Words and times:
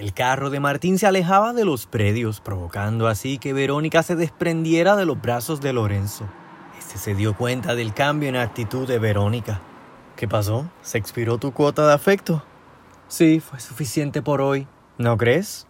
El 0.00 0.14
carro 0.14 0.48
de 0.48 0.60
Martín 0.60 0.98
se 0.98 1.06
alejaba 1.06 1.52
de 1.52 1.66
los 1.66 1.84
predios, 1.84 2.40
provocando 2.40 3.06
así 3.06 3.36
que 3.36 3.52
Verónica 3.52 4.02
se 4.02 4.16
desprendiera 4.16 4.96
de 4.96 5.04
los 5.04 5.20
brazos 5.20 5.60
de 5.60 5.74
Lorenzo. 5.74 6.24
Este 6.78 6.96
se 6.96 7.14
dio 7.14 7.36
cuenta 7.36 7.74
del 7.74 7.92
cambio 7.92 8.30
en 8.30 8.36
actitud 8.36 8.88
de 8.88 8.98
Verónica. 8.98 9.60
¿Qué 10.16 10.26
pasó? 10.26 10.70
¿Se 10.80 10.96
expiró 10.96 11.36
tu 11.36 11.52
cuota 11.52 11.86
de 11.86 11.92
afecto? 11.92 12.42
Sí, 13.08 13.40
fue 13.40 13.60
suficiente 13.60 14.22
por 14.22 14.40
hoy. 14.40 14.66
¿No 14.96 15.18
crees? 15.18 15.66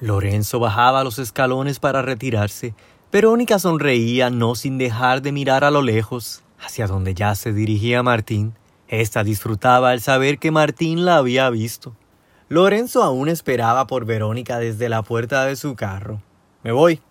Lorenzo 0.00 0.60
bajaba 0.60 1.04
los 1.04 1.18
escalones 1.18 1.78
para 1.78 2.00
retirarse. 2.00 2.74
Verónica 3.12 3.58
sonreía, 3.58 4.30
no 4.30 4.54
sin 4.54 4.78
dejar 4.78 5.20
de 5.20 5.32
mirar 5.32 5.64
a 5.64 5.70
lo 5.70 5.82
lejos, 5.82 6.42
hacia 6.58 6.86
donde 6.86 7.12
ya 7.12 7.34
se 7.34 7.52
dirigía 7.52 8.02
Martín. 8.02 8.54
Esta 8.88 9.24
disfrutaba 9.24 9.90
al 9.90 10.00
saber 10.00 10.38
que 10.38 10.52
Martín 10.52 11.04
la 11.04 11.18
había 11.18 11.50
visto. 11.50 11.94
Lorenzo 12.50 13.02
aún 13.02 13.28
esperaba 13.28 13.86
por 13.86 14.06
Verónica 14.06 14.58
desde 14.58 14.88
la 14.88 15.02
puerta 15.02 15.44
de 15.44 15.54
su 15.54 15.76
carro. 15.76 16.22
Me 16.62 16.72
voy. 16.72 17.02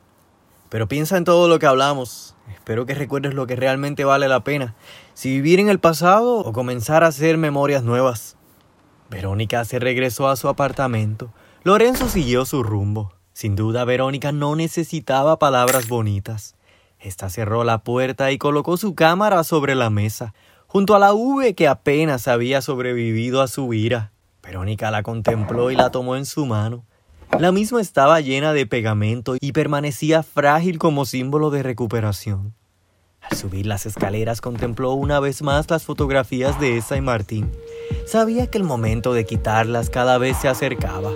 Pero 0.70 0.88
piensa 0.88 1.16
en 1.16 1.26
todo 1.26 1.48
lo 1.48 1.60
que 1.60 1.68
hablamos. 1.68 2.36
Espero 2.52 2.88
que 2.88 2.96
recuerdes 2.96 3.36
lo 3.36 3.46
que 3.46 3.56
realmente 3.56 4.04
vale 4.04 4.28
la 4.28 4.44
pena. 4.44 4.74
Si 5.14 5.30
vivir 5.30 5.60
en 5.60 5.70
el 5.70 5.80
pasado 5.80 6.40
o 6.40 6.54
comenzar 6.54 7.04
a 7.04 7.08
hacer 7.08 7.38
memorias 7.38 7.84
nuevas. 7.84 8.36
Verónica 9.12 9.64
se 9.64 9.78
regresó 9.78 10.28
a 10.28 10.36
su 10.36 10.48
apartamento. 10.50 11.32
Lorenzo 11.64 12.10
siguió 12.10 12.44
su 12.46 12.64
rumbo. 12.64 13.14
Sin 13.32 13.56
duda, 13.56 13.86
Verónica 13.86 14.32
no 14.32 14.56
necesitaba 14.56 15.38
palabras 15.38 15.88
bonitas. 15.88 16.56
Esta 17.00 17.30
cerró 17.30 17.64
la 17.64 17.84
puerta 17.84 18.32
y 18.32 18.40
colocó 18.40 18.76
su 18.76 18.96
cámara 18.96 19.44
sobre 19.44 19.76
la 19.76 19.92
mesa, 19.92 20.34
junto 20.66 20.96
a 20.96 21.00
la 21.00 21.14
V 21.14 21.54
que 21.54 21.68
apenas 21.68 22.28
había 22.28 22.64
sobrevivido 22.64 23.44
a 23.44 23.48
su 23.48 23.72
ira. 23.76 24.12
Verónica 24.48 24.92
la 24.92 25.04
contempló 25.04 25.72
y 25.72 25.76
la 25.76 25.92
tomó 25.92 26.16
en 26.16 26.26
su 26.26 26.46
mano. 26.46 26.86
La 27.38 27.52
misma 27.52 27.82
estaba 27.82 28.22
llena 28.22 28.54
de 28.54 28.66
pegamento 28.66 29.36
y 29.42 29.52
permanecía 29.52 30.24
frágil 30.24 30.80
como 30.80 31.04
símbolo 31.04 31.50
de 31.50 31.64
recuperación. 31.64 32.54
Al 33.20 33.36
subir 33.36 33.66
las 33.66 33.86
escaleras 33.86 34.40
contempló 34.40 34.94
una 34.94 35.20
vez 35.20 35.42
más 35.42 35.70
las 35.70 35.84
fotografías 35.84 36.58
de 36.62 36.78
esa 36.78 36.96
y 36.96 37.02
Martín. 37.02 37.52
Sabía 38.06 38.48
que 38.48 38.58
el 38.58 38.64
momento 38.64 39.14
de 39.14 39.26
quitarlas 39.26 39.90
cada 39.90 40.18
vez 40.18 40.38
se 40.38 40.48
acercaba. 40.48 41.12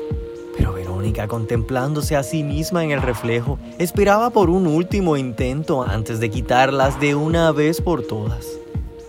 Pero 0.58 0.74
Verónica, 0.74 1.30
contemplándose 1.30 2.18
a 2.18 2.24
sí 2.24 2.44
misma 2.44 2.84
en 2.84 2.92
el 2.92 3.02
reflejo, 3.02 3.60
esperaba 3.80 4.32
por 4.32 4.50
un 4.50 4.68
último 4.68 5.16
intento 5.16 5.84
antes 5.84 6.20
de 6.20 6.30
quitarlas 6.30 7.00
de 7.00 7.16
una 7.16 7.54
vez 7.54 7.80
por 7.80 8.06
todas. 8.06 8.46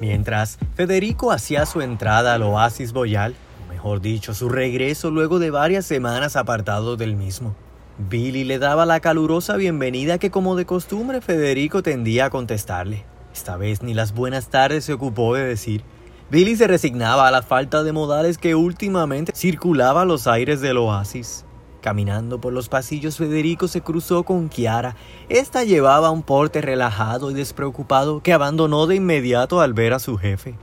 Mientras 0.00 0.60
Federico 0.76 1.32
hacía 1.32 1.66
su 1.66 1.80
entrada 1.80 2.34
al 2.34 2.42
oasis 2.44 2.92
boyal, 2.92 3.34
mejor 3.82 4.00
dicho, 4.00 4.32
su 4.32 4.48
regreso 4.48 5.10
luego 5.10 5.40
de 5.40 5.50
varias 5.50 5.84
semanas 5.84 6.36
apartado 6.36 6.96
del 6.96 7.16
mismo. 7.16 7.56
Billy 7.98 8.44
le 8.44 8.60
daba 8.60 8.86
la 8.86 9.00
calurosa 9.00 9.56
bienvenida 9.56 10.18
que 10.18 10.30
como 10.30 10.54
de 10.54 10.64
costumbre 10.64 11.20
Federico 11.20 11.82
tendía 11.82 12.26
a 12.26 12.30
contestarle. 12.30 13.04
Esta 13.34 13.56
vez 13.56 13.82
ni 13.82 13.92
las 13.92 14.14
buenas 14.14 14.50
tardes 14.50 14.84
se 14.84 14.92
ocupó 14.92 15.34
de 15.34 15.44
decir. 15.44 15.82
Billy 16.30 16.54
se 16.54 16.68
resignaba 16.68 17.26
a 17.26 17.32
la 17.32 17.42
falta 17.42 17.82
de 17.82 17.90
modales 17.90 18.38
que 18.38 18.54
últimamente 18.54 19.32
circulaba 19.34 20.02
a 20.02 20.04
los 20.04 20.28
aires 20.28 20.60
del 20.60 20.76
oasis. 20.76 21.44
Caminando 21.80 22.40
por 22.40 22.52
los 22.52 22.68
pasillos, 22.68 23.16
Federico 23.16 23.66
se 23.66 23.80
cruzó 23.80 24.22
con 24.22 24.48
Kiara. 24.48 24.94
Esta 25.28 25.64
llevaba 25.64 26.12
un 26.12 26.22
porte 26.22 26.60
relajado 26.60 27.32
y 27.32 27.34
despreocupado 27.34 28.22
que 28.22 28.32
abandonó 28.32 28.86
de 28.86 28.94
inmediato 28.94 29.60
al 29.60 29.74
ver 29.74 29.92
a 29.92 29.98
su 29.98 30.18
jefe. 30.18 30.54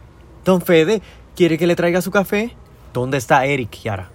Don 0.45 0.61
Fede, 0.61 1.01
¿quiere 1.35 1.57
que 1.57 1.67
le 1.67 1.75
traiga 1.75 2.01
su 2.01 2.11
café? 2.11 2.55
¿Dónde 2.93 3.17
está 3.17 3.45
Eric, 3.45 3.69
Kiara? 3.69 4.09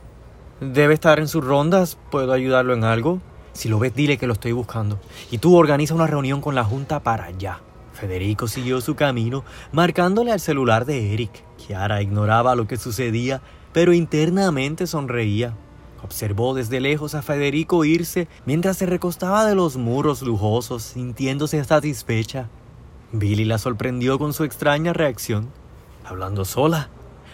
Debe 0.60 0.94
estar 0.94 1.20
en 1.20 1.28
sus 1.28 1.44
rondas. 1.44 1.96
¿Puedo 2.10 2.32
ayudarlo 2.32 2.74
en 2.74 2.82
algo? 2.82 3.20
Si 3.52 3.68
lo 3.68 3.78
ves, 3.78 3.94
dile 3.94 4.18
que 4.18 4.26
lo 4.26 4.32
estoy 4.32 4.50
buscando. 4.50 4.98
Y 5.30 5.38
tú 5.38 5.56
organiza 5.56 5.94
una 5.94 6.08
reunión 6.08 6.40
con 6.40 6.56
la 6.56 6.64
Junta 6.64 7.00
para 7.00 7.26
allá. 7.26 7.60
Federico 7.92 8.48
siguió 8.48 8.80
su 8.80 8.96
camino, 8.96 9.44
marcándole 9.70 10.32
al 10.32 10.40
celular 10.40 10.86
de 10.86 11.14
Eric. 11.14 11.44
Kiara 11.56 12.02
ignoraba 12.02 12.56
lo 12.56 12.66
que 12.66 12.76
sucedía, 12.76 13.42
pero 13.72 13.92
internamente 13.92 14.88
sonreía. 14.88 15.54
Observó 16.02 16.52
desde 16.52 16.80
lejos 16.80 17.14
a 17.14 17.22
Federico 17.22 17.84
irse 17.84 18.26
mientras 18.44 18.76
se 18.76 18.86
recostaba 18.86 19.46
de 19.46 19.54
los 19.54 19.76
muros 19.76 20.20
lujosos, 20.22 20.82
sintiéndose 20.82 21.62
satisfecha. 21.62 22.48
Billy 23.12 23.44
la 23.44 23.58
sorprendió 23.58 24.18
con 24.18 24.32
su 24.32 24.42
extraña 24.42 24.92
reacción. 24.92 25.48
¿Hablando 26.04 26.44
sola? 26.44 26.90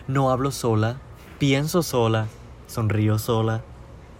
No 0.07 0.31
hablo 0.31 0.51
sola, 0.51 1.01
Pienso 1.41 1.83
sola, 1.83 2.27
sonrío 2.67 3.19
sola, 3.19 3.62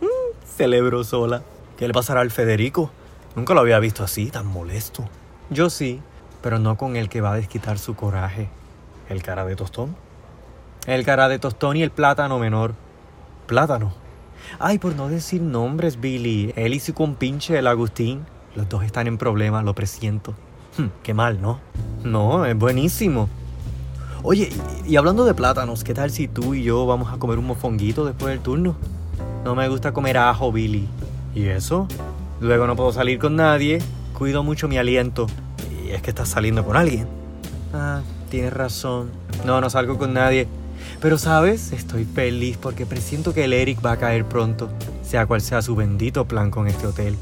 mm, 0.01 0.57
celebro 0.57 1.05
sola. 1.05 1.43
¿Qué 1.77 1.87
le 1.87 1.93
pasará 1.93 2.23
al 2.23 2.31
Federico? 2.31 2.91
Nunca 3.37 3.53
lo 3.53 3.61
había 3.61 3.79
visto 3.79 4.03
así, 4.03 4.31
tan 4.31 4.47
molesto. 4.47 5.05
Yo 5.51 5.69
sí, 5.69 6.01
pero 6.41 6.59
no 6.59 6.79
con 6.79 6.97
el 6.97 7.11
que 7.11 7.21
va 7.21 7.35
a 7.35 7.37
desquitar 7.37 7.79
su 7.79 7.95
coraje. 7.95 8.49
¿El 9.11 9.23
cara 9.23 9.45
de 9.45 9.55
tostón? 9.55 9.97
El 10.87 11.05
cara 11.05 11.29
de 11.29 11.39
tostón 11.39 11.77
y 11.77 11.83
el 11.83 11.91
plátano 11.91 12.39
menor. 12.39 12.73
¿Plátano? 13.47 13.93
Ay, 14.59 14.79
por 14.79 14.97
no 14.97 15.11
decir 15.11 15.43
nombres, 15.43 16.01
Billy. 16.01 16.55
Él 16.57 16.73
y 16.73 16.81
su 16.81 16.95
compinche, 16.95 17.59
el 17.59 17.67
Agustín. 17.67 18.25
Los 18.55 18.67
dos 18.71 18.83
están 18.83 19.07
en 19.07 19.19
problemas, 19.19 19.63
lo 19.63 19.75
presiento. 19.75 20.35
Hm, 20.79 20.87
qué 21.03 21.13
mal, 21.13 21.43
¿no? 21.43 21.61
No, 22.03 22.47
es 22.47 22.57
buenísimo. 22.57 23.29
Oye, 24.23 24.51
y 24.87 24.97
hablando 24.97 25.25
de 25.25 25.33
plátanos, 25.33 25.83
¿qué 25.83 25.95
tal 25.95 26.11
si 26.11 26.29
tú 26.29 26.53
y 26.53 26.63
yo 26.63 26.85
vamos 26.85 27.11
a 27.11 27.17
comer 27.17 27.39
un 27.39 27.47
mofonguito 27.47 28.05
después 28.05 28.31
del 28.31 28.41
turno? 28.41 28.77
No 29.45 29.55
me 29.55 29.67
gusta 29.69 29.93
comer 29.93 30.19
ajo, 30.19 30.53
Billy. 30.53 30.87
¿Y 31.35 31.47
eso? 31.47 31.89
Luego 32.39 32.67
no 32.67 32.77
puedo 32.77 32.93
salir 32.93 33.19
con 33.19 33.37
nadie. 33.37 33.81
Cuido 34.19 34.43
mucho 34.43 34.69
mi 34.69 34.77
aliento. 34.77 35.27
Y 35.87 35.93
es 35.93 36.03
que 36.03 36.11
estás 36.11 36.29
saliendo 36.29 36.67
con 36.67 36.77
alguien. 36.77 37.07
Ah, 37.73 38.03
tienes 38.29 38.53
razón. 38.53 39.11
No, 39.47 39.63
no 39.63 39.71
salgo 39.71 39.97
con 39.97 40.13
nadie. 40.13 40.47
Pero 41.01 41.17
sabes, 41.17 41.73
estoy 41.73 42.05
feliz 42.05 42.59
porque 42.59 42.85
presiento 42.85 43.33
que 43.33 43.45
el 43.45 43.55
Eric 43.55 43.85
va 43.85 43.93
a 43.93 43.97
caer 43.97 44.27
pronto, 44.27 44.69
sea 45.03 45.25
cual 45.25 45.41
sea 45.41 45.63
su 45.63 45.75
bendito 45.75 46.27
plan 46.27 46.51
con 46.51 46.67
este 46.67 46.87
hotel. 46.87 47.17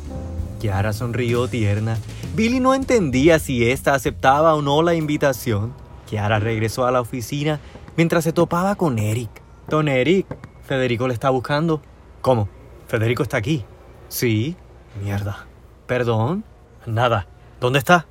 Kiara 0.58 0.92
sonrió 0.92 1.46
tierna. 1.46 1.96
Billy 2.34 2.58
no 2.58 2.74
entendía 2.74 3.38
si 3.38 3.70
ésta 3.70 3.94
aceptaba 3.94 4.56
o 4.56 4.62
no 4.62 4.82
la 4.82 4.94
invitación. 4.94 5.72
Kiara 6.08 6.38
regresó 6.38 6.86
a 6.86 6.90
la 6.90 7.00
oficina 7.00 7.60
mientras 7.96 8.24
se 8.24 8.32
topaba 8.32 8.76
con 8.76 8.98
Eric. 8.98 9.30
Don 9.68 9.88
Eric, 9.88 10.26
Federico 10.62 11.06
le 11.06 11.14
está 11.14 11.28
buscando. 11.30 11.82
¿Cómo? 12.22 12.48
Federico 12.86 13.22
está 13.22 13.36
aquí. 13.36 13.64
Sí. 14.08 14.56
Mierda. 15.02 15.46
¿Perdón? 15.86 16.44
Nada. 16.86 17.26
¿Dónde 17.60 17.78
está? 17.78 18.06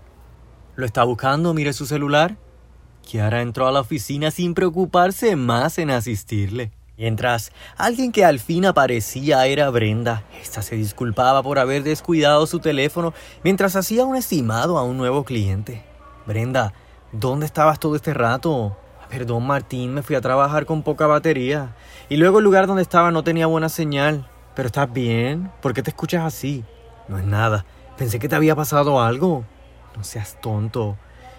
¿Lo 0.75 0.85
está 0.85 1.03
buscando? 1.03 1.53
Mire 1.55 1.73
su 1.73 1.87
celular. 1.87 2.37
Kiara 3.01 3.41
entró 3.41 3.67
a 3.67 3.71
la 3.71 3.79
oficina 3.79 4.29
sin 4.29 4.53
preocuparse 4.53 5.35
más 5.35 5.79
en 5.79 5.89
asistirle. 5.89 6.71
Mientras 6.97 7.51
alguien 7.77 8.11
que 8.11 8.25
al 8.25 8.39
fin 8.39 8.65
aparecía 8.65 9.45
era 9.47 9.69
Brenda. 9.69 10.23
Esta 10.41 10.61
se 10.61 10.75
disculpaba 10.75 11.41
por 11.41 11.57
haber 11.57 11.83
descuidado 11.83 12.45
su 12.45 12.59
teléfono 12.59 13.13
mientras 13.43 13.75
hacía 13.75 14.05
un 14.05 14.15
estimado 14.15 14.77
a 14.77 14.83
un 14.83 14.97
nuevo 14.97 15.23
cliente. 15.23 15.83
Brenda, 16.25 16.73
¿Dónde 17.11 17.45
estabas 17.45 17.79
todo 17.79 17.95
este 17.95 18.13
rato? 18.13 18.75
Perdón, 19.09 19.47
Martín, 19.47 19.93
me 19.93 20.03
fui 20.03 20.15
a 20.17 20.21
trabajar 20.21 20.65
con 20.65 20.83
poca 20.83 21.07
batería. 21.07 21.73
Y 22.09 22.17
luego 22.17 22.39
el 22.39 22.43
lugar 22.43 22.67
donde 22.67 22.81
estaba 22.81 23.11
no 23.11 23.23
tenía 23.23 23.47
buena 23.47 23.69
señal. 23.69 24.27
Pero 24.55 24.67
estás 24.67 24.91
bien. 24.91 25.49
¿Por 25.61 25.73
qué 25.73 25.81
te 25.81 25.91
escuchas 25.91 26.25
así? 26.25 26.65
No 27.07 27.17
es 27.17 27.23
nada. 27.23 27.65
Pensé 27.97 28.19
que 28.19 28.27
te 28.27 28.35
había 28.35 28.55
pasado 28.55 29.01
algo. 29.01 29.45
No 29.95 30.03
seas 30.03 30.39
tonto. 30.41 30.97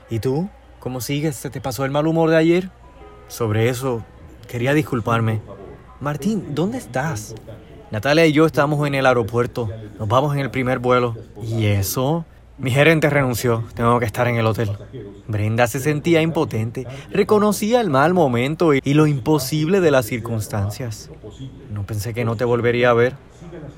¿Y 0.09 0.21
tú? 0.21 0.49
¿Cómo 0.81 1.03
sigues? 1.03 1.37
¿Se 1.37 1.51
te 1.51 1.61
pasó 1.61 1.85
el 1.85 1.91
mal 1.91 2.07
humor 2.07 2.31
de 2.31 2.37
ayer? 2.37 2.71
Sobre 3.29 3.69
eso, 3.69 4.03
quería 4.49 4.73
disculparme. 4.73 5.43
Martín, 6.01 6.55
¿dónde 6.55 6.79
estás? 6.79 7.35
Natalia 7.91 8.25
y 8.27 8.33
yo 8.33 8.47
estamos 8.47 8.87
en 8.87 8.95
el 8.95 9.05
aeropuerto. 9.05 9.69
Nos 9.99 10.09
vamos 10.09 10.33
en 10.35 10.41
el 10.41 10.51
primer 10.51 10.79
vuelo. 10.79 11.15
¿Y 11.43 11.67
eso? 11.67 12.25
Mi 12.59 12.73
gerente 12.73 13.09
renunció, 13.09 13.63
tengo 13.75 14.01
que 14.01 14.07
estar 14.07 14.27
en 14.27 14.37
el 14.37 14.47
hotel. 14.47 14.77
Brenda 15.29 15.69
se 15.69 15.79
sentía 15.79 16.23
impotente, 16.23 16.89
reconocía 17.13 17.81
el 17.81 17.89
mal 17.89 18.15
momento 18.15 18.75
y 18.75 18.95
lo 18.95 19.07
imposible 19.07 19.81
de 19.81 19.93
las 19.93 20.07
circunstancias. 20.07 21.09
No 21.71 21.87
pensé 21.87 22.13
que 22.15 22.25
no 22.25 22.35
te 22.35 22.45
volvería 22.45 22.91
a 22.91 22.95
ver. 22.95 23.15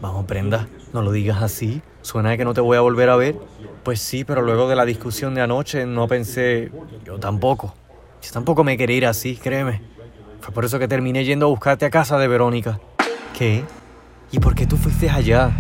Vamos, 0.01 0.27
Brenda, 0.27 0.67
no 0.95 1.03
lo 1.03 1.13
digas 1.13 1.43
así. 1.43 1.83
Suena 2.01 2.39
que 2.39 2.47
no 2.47 2.55
te 2.55 2.63
voy 2.63 2.79
a 2.79 2.81
volver 2.81 3.11
a 3.11 3.17
ver. 3.17 3.37
Pues 3.83 4.01
sí, 4.01 4.25
pero 4.25 4.41
luego 4.41 4.67
de 4.67 4.77
la 4.77 4.87
discusión 4.87 5.35
de 5.35 5.43
anoche 5.43 5.85
no 5.85 6.09
pensé... 6.09 6.73
Yo 7.05 7.19
tampoco. 7.19 7.75
Yo 8.23 8.31
tampoco 8.33 8.65
me 8.65 8.79
quería 8.79 8.97
ir 8.97 9.07
así, 9.07 9.37
créeme. 9.37 9.83
Fue 10.41 10.55
por 10.55 10.65
eso 10.65 10.79
que 10.79 10.89
terminé 10.89 11.25
yendo 11.25 11.47
a 11.47 11.49
buscarte 11.51 11.85
a 11.85 11.91
casa 11.91 12.19
de 12.19 12.29
Verónica. 12.29 12.81
¿Qué? 13.37 13.63
¿Y 14.33 14.39
por 14.39 14.55
qué 14.55 14.67
tú 14.67 14.79
fuiste 14.79 15.11
allá? 15.11 15.51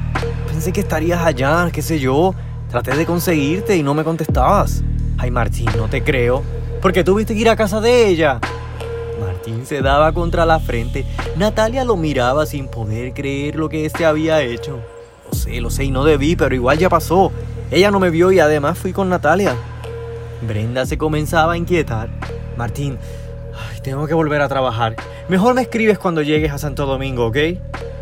Pensé 0.46 0.72
que 0.72 0.80
estarías 0.80 1.20
allá, 1.20 1.70
qué 1.70 1.82
sé 1.82 1.98
yo, 1.98 2.34
Traté 2.70 2.96
de 2.96 3.04
conseguirte 3.04 3.76
y 3.76 3.82
no 3.82 3.94
me 3.94 4.04
contestabas. 4.04 4.82
Ay, 5.18 5.30
Martín, 5.30 5.68
no 5.76 5.88
te 5.88 6.04
creo. 6.04 6.42
Porque 6.80 7.02
tuviste 7.02 7.34
que 7.34 7.40
ir 7.40 7.48
a 7.48 7.56
casa 7.56 7.80
de 7.80 8.06
ella. 8.06 8.40
Martín 9.20 9.66
se 9.66 9.82
daba 9.82 10.12
contra 10.12 10.46
la 10.46 10.60
frente. 10.60 11.04
Natalia 11.36 11.84
lo 11.84 11.96
miraba 11.96 12.46
sin 12.46 12.68
poder 12.68 13.12
creer 13.12 13.56
lo 13.56 13.68
que 13.68 13.84
éste 13.84 14.06
había 14.06 14.40
hecho. 14.42 14.78
Lo 15.26 15.36
sé, 15.36 15.60
lo 15.60 15.70
sé 15.70 15.84
y 15.84 15.90
no 15.90 16.04
debí, 16.04 16.36
pero 16.36 16.54
igual 16.54 16.78
ya 16.78 16.88
pasó. 16.88 17.32
Ella 17.70 17.90
no 17.90 17.98
me 17.98 18.10
vio 18.10 18.30
y 18.30 18.38
además 18.38 18.78
fui 18.78 18.92
con 18.92 19.08
Natalia. 19.08 19.56
Brenda 20.46 20.86
se 20.86 20.96
comenzaba 20.96 21.54
a 21.54 21.56
inquietar. 21.56 22.08
Martín, 22.56 22.98
tengo 23.82 24.06
que 24.06 24.14
volver 24.14 24.42
a 24.42 24.48
trabajar. 24.48 24.94
Mejor 25.28 25.54
me 25.54 25.62
escribes 25.62 25.98
cuando 25.98 26.22
llegues 26.22 26.52
a 26.52 26.58
Santo 26.58 26.86
Domingo, 26.86 27.26
¿ok? 27.26 27.36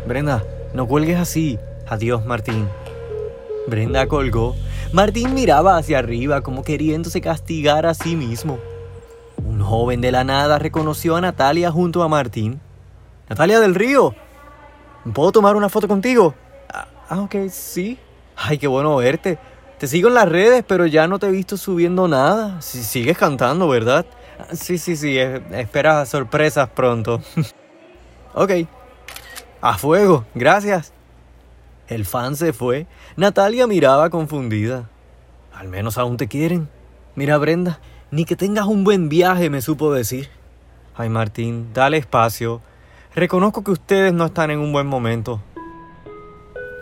Brenda, 0.07 0.43
no 0.73 0.87
cuelgues 0.87 1.17
así. 1.17 1.59
Adiós, 1.87 2.23
Martín. 2.25 2.67
Brenda 3.69 4.07
colgó. 4.07 4.55
Martín 4.91 5.33
miraba 5.33 5.77
hacia 5.77 5.99
arriba 5.99 6.41
como 6.41 6.63
queriéndose 6.63 7.21
castigar 7.21 7.85
a 7.85 7.93
sí 7.93 8.15
mismo. 8.15 8.59
Un 9.37 9.61
joven 9.61 10.01
de 10.01 10.11
la 10.11 10.23
nada 10.23 10.59
reconoció 10.59 11.15
a 11.15 11.21
Natalia 11.21 11.71
junto 11.71 12.03
a 12.03 12.07
Martín. 12.07 12.59
Natalia 13.29 13.59
del 13.59 13.75
Río, 13.75 14.15
¿puedo 15.13 15.31
tomar 15.31 15.55
una 15.55 15.69
foto 15.69 15.87
contigo? 15.87 16.33
Ah, 16.73 16.87
ah, 17.09 17.21
ok, 17.21 17.35
sí. 17.49 17.97
Ay, 18.35 18.57
qué 18.57 18.67
bueno 18.67 18.95
verte. 18.97 19.37
Te 19.77 19.87
sigo 19.87 20.09
en 20.09 20.15
las 20.15 20.27
redes, 20.27 20.63
pero 20.67 20.85
ya 20.85 21.07
no 21.07 21.19
te 21.19 21.27
he 21.27 21.31
visto 21.31 21.55
subiendo 21.55 22.07
nada. 22.07 22.61
Si 22.61 22.83
sigues 22.83 23.17
cantando, 23.17 23.67
¿verdad? 23.67 24.05
Ah, 24.39 24.55
sí, 24.55 24.77
sí, 24.77 24.95
sí. 24.95 25.17
espera 25.17 26.05
sorpresas 26.05 26.69
pronto. 26.69 27.21
ok. 28.33 28.51
A 29.61 29.77
fuego. 29.77 30.25
Gracias. 30.35 30.91
El 31.87 32.05
fan 32.05 32.35
se 32.35 32.53
fue. 32.53 32.87
Natalia 33.19 33.67
miraba 33.67 34.09
confundida. 34.09 34.89
Al 35.53 35.67
menos 35.67 35.97
aún 35.97 36.15
te 36.15 36.29
quieren. 36.29 36.69
Mira, 37.15 37.37
Brenda, 37.37 37.81
ni 38.11 38.23
que 38.23 38.37
tengas 38.37 38.65
un 38.65 38.85
buen 38.85 39.09
viaje, 39.09 39.49
me 39.49 39.61
supo 39.61 39.91
decir. 39.91 40.29
Ay, 40.95 41.09
Martín, 41.09 41.71
dale 41.73 41.97
espacio. 41.97 42.61
Reconozco 43.13 43.61
que 43.61 43.71
ustedes 43.71 44.13
no 44.13 44.27
están 44.27 44.51
en 44.51 44.59
un 44.59 44.71
buen 44.71 44.87
momento. 44.87 45.41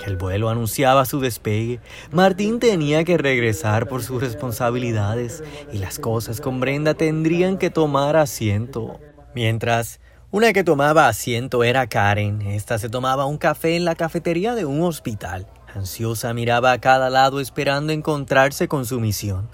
El 0.05 0.17
vuelo 0.17 0.49
anunciaba 0.49 1.05
su 1.05 1.19
despegue. 1.19 1.79
Martín 2.11 2.59
tenía 2.59 3.03
que 3.03 3.17
regresar 3.17 3.87
por 3.87 4.03
sus 4.03 4.21
responsabilidades 4.21 5.43
y 5.73 5.79
las 5.79 5.97
cosas 5.97 6.39
con 6.39 6.59
Brenda 6.59 6.93
tendrían 6.93 7.57
que 7.57 7.71
tomar 7.71 8.15
asiento. 8.15 8.99
Mientras, 9.33 9.99
una 10.29 10.53
que 10.53 10.63
tomaba 10.63 11.07
asiento 11.07 11.63
era 11.63 11.87
Karen. 11.87 12.43
Esta 12.43 12.77
se 12.77 12.89
tomaba 12.89 13.25
un 13.25 13.39
café 13.39 13.75
en 13.75 13.85
la 13.85 13.95
cafetería 13.95 14.53
de 14.53 14.65
un 14.65 14.83
hospital. 14.83 15.47
Ansiosa 15.77 16.33
miraba 16.33 16.71
a 16.71 16.79
cada 16.79 17.11
lado 17.11 17.39
esperando 17.39 17.93
encontrarse 17.93 18.67
con 18.67 18.85
su 18.85 18.99
misión. 18.99 19.47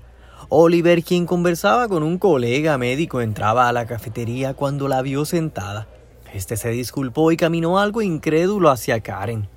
Oliver, 0.47 1.03
quien 1.03 1.25
conversaba 1.25 1.89
con 1.89 2.01
un 2.01 2.17
colega 2.17 2.77
médico, 2.77 3.19
entraba 3.19 3.67
a 3.67 3.73
la 3.73 3.85
cafetería 3.85 4.53
cuando 4.53 4.87
la 4.87 5.01
vio 5.01 5.25
sentada. 5.25 5.87
Este 6.33 6.55
se 6.55 6.69
disculpó 6.69 7.31
y 7.31 7.37
caminó 7.37 7.77
algo 7.77 8.01
incrédulo 8.01 8.69
hacia 8.69 9.01
Karen. 9.01 9.49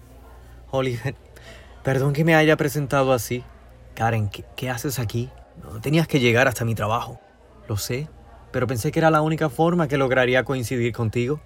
Oliver, 0.72 1.14
perdón 1.84 2.12
que 2.12 2.24
me 2.24 2.34
haya 2.34 2.56
presentado 2.56 3.12
así. 3.12 3.44
Karen, 3.94 4.28
¿qué, 4.28 4.44
qué 4.56 4.68
haces 4.68 4.98
aquí? 4.98 5.30
No 5.62 5.80
tenías 5.80 6.08
que 6.08 6.20
llegar 6.20 6.48
hasta 6.48 6.64
mi 6.64 6.74
trabajo. 6.74 7.20
Lo 7.68 7.76
sé, 7.76 8.08
pero 8.50 8.66
pensé 8.66 8.90
que 8.90 8.98
era 8.98 9.10
la 9.10 9.22
única 9.22 9.50
forma 9.50 9.86
que 9.86 9.98
lograría 9.98 10.44
coincidir 10.44 10.92
contigo. 10.92 11.40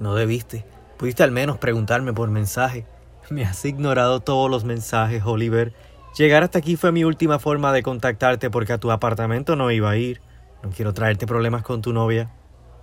No 0.00 0.16
debiste. 0.16 0.64
Pudiste 0.96 1.22
al 1.22 1.30
menos 1.30 1.58
preguntarme 1.58 2.12
por 2.12 2.28
mensaje. 2.28 2.86
Me 3.30 3.44
has 3.44 3.64
ignorado 3.64 4.20
todos 4.20 4.50
los 4.50 4.64
mensajes, 4.64 5.22
Oliver. 5.24 5.72
Llegar 6.16 6.42
hasta 6.42 6.58
aquí 6.58 6.76
fue 6.76 6.92
mi 6.92 7.04
última 7.04 7.38
forma 7.38 7.72
de 7.72 7.82
contactarte 7.82 8.50
porque 8.50 8.72
a 8.72 8.78
tu 8.78 8.90
apartamento 8.90 9.56
no 9.56 9.70
iba 9.70 9.90
a 9.90 9.96
ir. 9.96 10.20
No 10.62 10.70
quiero 10.70 10.94
traerte 10.94 11.26
problemas 11.26 11.62
con 11.62 11.82
tu 11.82 11.92
novia. 11.92 12.30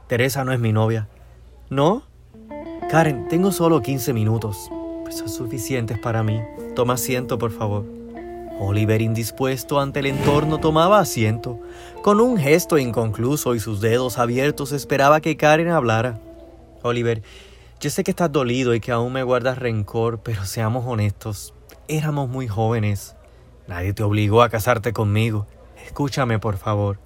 Teresa 0.07 0.43
no 0.43 0.53
es 0.53 0.59
mi 0.59 0.71
novia. 0.71 1.07
¿No? 1.69 2.03
Karen, 2.89 3.27
tengo 3.27 3.51
solo 3.51 3.81
15 3.81 4.13
minutos. 4.13 4.69
Pues 5.03 5.17
son 5.17 5.29
suficientes 5.29 5.97
para 5.99 6.23
mí. 6.23 6.41
Toma 6.75 6.93
asiento, 6.93 7.37
por 7.37 7.51
favor. 7.51 7.83
Oliver, 8.59 9.01
indispuesto 9.01 9.81
ante 9.81 9.99
el 9.99 10.05
entorno, 10.05 10.59
tomaba 10.59 10.99
asiento. 10.99 11.59
Con 12.03 12.21
un 12.21 12.37
gesto 12.37 12.77
inconcluso 12.77 13.55
y 13.55 13.59
sus 13.59 13.81
dedos 13.81 14.17
abiertos 14.17 14.71
esperaba 14.71 15.19
que 15.19 15.35
Karen 15.35 15.69
hablara. 15.69 16.19
Oliver, 16.83 17.21
yo 17.85 17.91
sé 17.91 18.03
que 18.03 18.09
estás 18.09 18.31
dolido 18.31 18.73
y 18.73 18.79
que 18.79 18.91
aún 18.91 19.13
me 19.13 19.21
guardas 19.21 19.59
rencor, 19.59 20.23
pero 20.23 20.43
seamos 20.43 20.85
honestos. 20.87 21.53
Éramos 21.87 22.27
muy 22.27 22.47
jóvenes. 22.47 23.15
Nadie 23.67 23.93
te 23.93 24.01
obligó 24.01 24.41
a 24.41 24.49
casarte 24.49 24.91
conmigo. 24.91 25.45
Escúchame, 25.85 26.39
por 26.39 26.57
favor. 26.57 26.99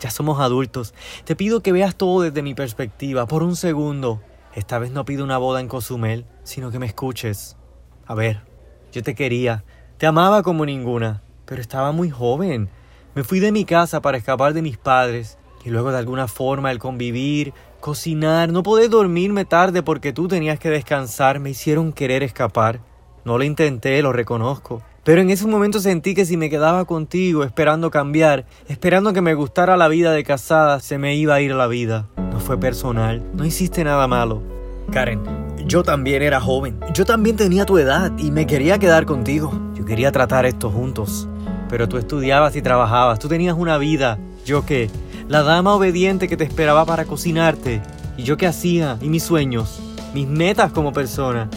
Ya 0.00 0.10
somos 0.10 0.40
adultos. 0.40 0.94
Te 1.24 1.36
pido 1.36 1.62
que 1.62 1.72
veas 1.72 1.96
todo 1.96 2.22
desde 2.22 2.40
mi 2.40 2.54
perspectiva, 2.54 3.26
por 3.26 3.42
un 3.42 3.56
segundo. 3.56 4.22
Esta 4.54 4.78
vez 4.78 4.90
no 4.90 5.04
pido 5.04 5.22
una 5.22 5.36
boda 5.36 5.60
en 5.60 5.68
Cozumel, 5.68 6.24
sino 6.44 6.70
que 6.70 6.78
me 6.78 6.86
escuches. 6.86 7.58
A 8.06 8.14
ver, 8.14 8.40
yo 8.90 9.02
te 9.02 9.14
quería, 9.14 9.64
te 9.98 10.06
amaba 10.06 10.42
como 10.42 10.64
ninguna, 10.64 11.22
pero 11.44 11.60
estaba 11.60 11.92
muy 11.92 12.08
joven. 12.08 12.70
Me 13.14 13.22
fui 13.22 13.38
de 13.38 13.52
mi 13.52 13.66
casa 13.66 14.00
para 14.00 14.16
escapar 14.16 14.54
de 14.54 14.62
mis 14.62 14.78
padres 14.78 15.36
y 15.62 15.68
luego 15.68 15.92
de 15.92 15.98
alguna 15.98 16.26
forma 16.26 16.70
el 16.70 16.78
convivir, 16.78 17.52
cocinar, 17.82 18.50
no 18.52 18.62
poder 18.62 18.88
dormirme 18.88 19.44
tarde 19.44 19.82
porque 19.82 20.12
tú 20.12 20.28
tenías 20.28 20.58
que 20.58 20.70
descansar 20.70 21.40
me 21.40 21.50
hicieron 21.50 21.92
querer 21.92 22.22
escapar. 22.22 22.80
No 23.24 23.38
lo 23.38 23.44
intenté, 23.44 24.00
lo 24.02 24.12
reconozco. 24.12 24.82
Pero 25.04 25.20
en 25.20 25.30
ese 25.30 25.48
momento 25.48 25.80
sentí 25.80 26.14
que 26.14 26.24
si 26.24 26.36
me 26.36 26.48
quedaba 26.48 26.84
contigo 26.84 27.42
esperando 27.42 27.90
cambiar, 27.90 28.46
esperando 28.68 29.12
que 29.12 29.20
me 29.20 29.34
gustara 29.34 29.76
la 29.76 29.88
vida 29.88 30.12
de 30.12 30.22
casada, 30.22 30.78
se 30.78 30.96
me 30.96 31.16
iba 31.16 31.34
a 31.34 31.40
ir 31.40 31.52
la 31.54 31.66
vida. 31.66 32.06
No 32.30 32.38
fue 32.38 32.56
personal, 32.56 33.20
no 33.34 33.44
hiciste 33.44 33.82
nada 33.82 34.06
malo. 34.06 34.42
Karen, 34.92 35.20
yo 35.66 35.82
también 35.82 36.22
era 36.22 36.40
joven, 36.40 36.78
yo 36.94 37.04
también 37.04 37.34
tenía 37.34 37.66
tu 37.66 37.78
edad 37.78 38.12
y 38.16 38.30
me 38.30 38.46
quería 38.46 38.78
quedar 38.78 39.06
contigo. 39.06 39.60
Yo 39.74 39.84
quería 39.84 40.12
tratar 40.12 40.46
esto 40.46 40.70
juntos. 40.70 41.28
Pero 41.68 41.88
tú 41.88 41.98
estudiabas 41.98 42.54
y 42.54 42.62
trabajabas, 42.62 43.18
tú 43.18 43.26
tenías 43.26 43.56
una 43.58 43.76
vida. 43.76 44.20
¿Yo 44.44 44.64
qué? 44.64 44.88
La 45.28 45.42
dama 45.42 45.74
obediente 45.74 46.28
que 46.28 46.36
te 46.36 46.44
esperaba 46.44 46.84
para 46.84 47.04
cocinarte. 47.04 47.80
¿Y 48.16 48.24
yo 48.24 48.36
qué 48.36 48.46
hacía? 48.46 48.98
¿Y 49.00 49.08
mis 49.08 49.22
sueños? 49.22 49.80
Mis 50.14 50.26
metas 50.26 50.72
como 50.72 50.92
persona. 50.92 51.48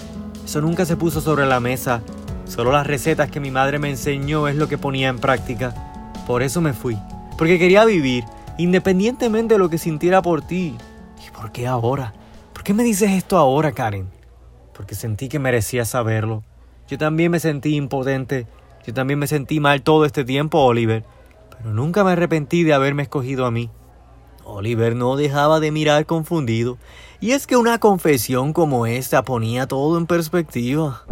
Eso 0.46 0.62
nunca 0.62 0.86
se 0.86 0.96
puso 0.96 1.20
sobre 1.20 1.46
la 1.46 1.60
mesa. 1.60 2.02
Solo 2.46 2.72
las 2.72 2.86
recetas 2.86 3.32
que 3.32 3.40
mi 3.40 3.50
madre 3.50 3.80
me 3.80 3.90
enseñó 3.90 4.48
es 4.48 4.56
lo 4.56 4.70
que 4.70 4.78
ponía 4.78 5.10
en 5.10 5.18
práctica. 5.18 5.74
Por 6.28 6.44
eso 6.44 6.62
me 6.62 6.74
fui. 6.74 6.98
Porque 7.38 7.60
quería 7.60 7.84
vivir, 7.86 8.24
independientemente 8.58 9.56
de 9.56 9.60
lo 9.60 9.70
que 9.70 9.80
sintiera 9.80 10.22
por 10.22 10.42
ti. 10.42 10.78
¿Y 11.26 11.32
por 11.32 11.52
qué 11.52 11.66
ahora? 11.66 12.14
¿Por 12.54 12.64
qué 12.64 12.74
me 12.74 12.84
dices 12.84 13.12
esto 13.12 13.38
ahora, 13.38 13.72
Karen? 13.72 14.08
Porque 14.74 14.94
sentí 14.94 15.28
que 15.28 15.40
merecía 15.40 15.86
saberlo. 15.86 16.44
Yo 16.88 16.98
también 17.00 17.32
me 17.32 17.40
sentí 17.40 17.76
impotente. 17.76 18.46
Yo 18.86 18.94
también 18.94 19.18
me 19.18 19.28
sentí 19.28 19.60
mal 19.60 19.82
todo 19.82 20.06
este 20.06 20.24
tiempo, 20.24 20.60
Oliver. 20.60 21.04
Pero 21.58 21.74
nunca 21.74 22.04
me 22.04 22.12
arrepentí 22.12 22.64
de 22.64 22.74
haberme 22.74 23.04
escogido 23.04 23.46
a 23.46 23.52
mí. 23.52 23.70
Oliver 24.44 24.96
no 24.96 25.16
dejaba 25.16 25.60
de 25.60 25.72
mirar 25.72 26.06
confundido. 26.06 26.78
Y 27.20 27.32
es 27.32 27.48
que 27.48 27.58
una 27.58 27.80
confesión 27.80 28.54
como 28.54 28.86
esta 28.86 29.24
ponía 29.24 29.68
todo 29.68 29.98
en 29.98 30.06
perspectiva. 30.06 31.04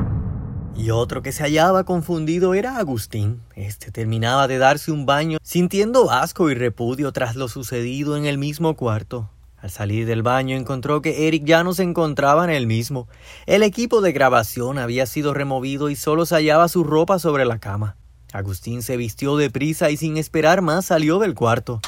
Y 0.75 0.89
otro 0.89 1.21
que 1.21 1.31
se 1.31 1.43
hallaba 1.43 1.83
confundido 1.83 2.53
era 2.53 2.77
Agustín. 2.77 3.41
Este 3.55 3.91
terminaba 3.91 4.47
de 4.47 4.57
darse 4.57 4.91
un 4.91 5.05
baño, 5.05 5.38
sintiendo 5.43 6.12
asco 6.12 6.50
y 6.50 6.55
repudio 6.55 7.12
tras 7.12 7.35
lo 7.35 7.47
sucedido 7.47 8.17
en 8.17 8.25
el 8.25 8.38
mismo 8.38 8.75
cuarto. 8.75 9.29
Al 9.57 9.69
salir 9.69 10.05
del 10.05 10.23
baño 10.23 10.57
encontró 10.57 11.01
que 11.01 11.27
Eric 11.27 11.45
ya 11.45 11.63
no 11.63 11.73
se 11.73 11.83
encontraba 11.83 12.43
en 12.43 12.50
el 12.50 12.67
mismo. 12.67 13.07
El 13.45 13.63
equipo 13.63 14.01
de 14.01 14.12
grabación 14.12 14.77
había 14.77 15.05
sido 15.05 15.33
removido 15.33 15.89
y 15.89 15.95
solo 15.95 16.25
se 16.25 16.35
hallaba 16.35 16.67
su 16.67 16.83
ropa 16.83 17.17
sobre 17.17 17.45
la 17.45 17.59
cama. 17.59 17.95
Agustín 18.33 18.81
se 18.81 18.97
vistió 18.97 19.37
deprisa 19.37 19.91
y 19.91 19.97
sin 19.97 20.17
esperar 20.17 20.63
más 20.63 20.85
salió 20.85 21.19
del 21.19 21.35
cuarto. 21.35 21.81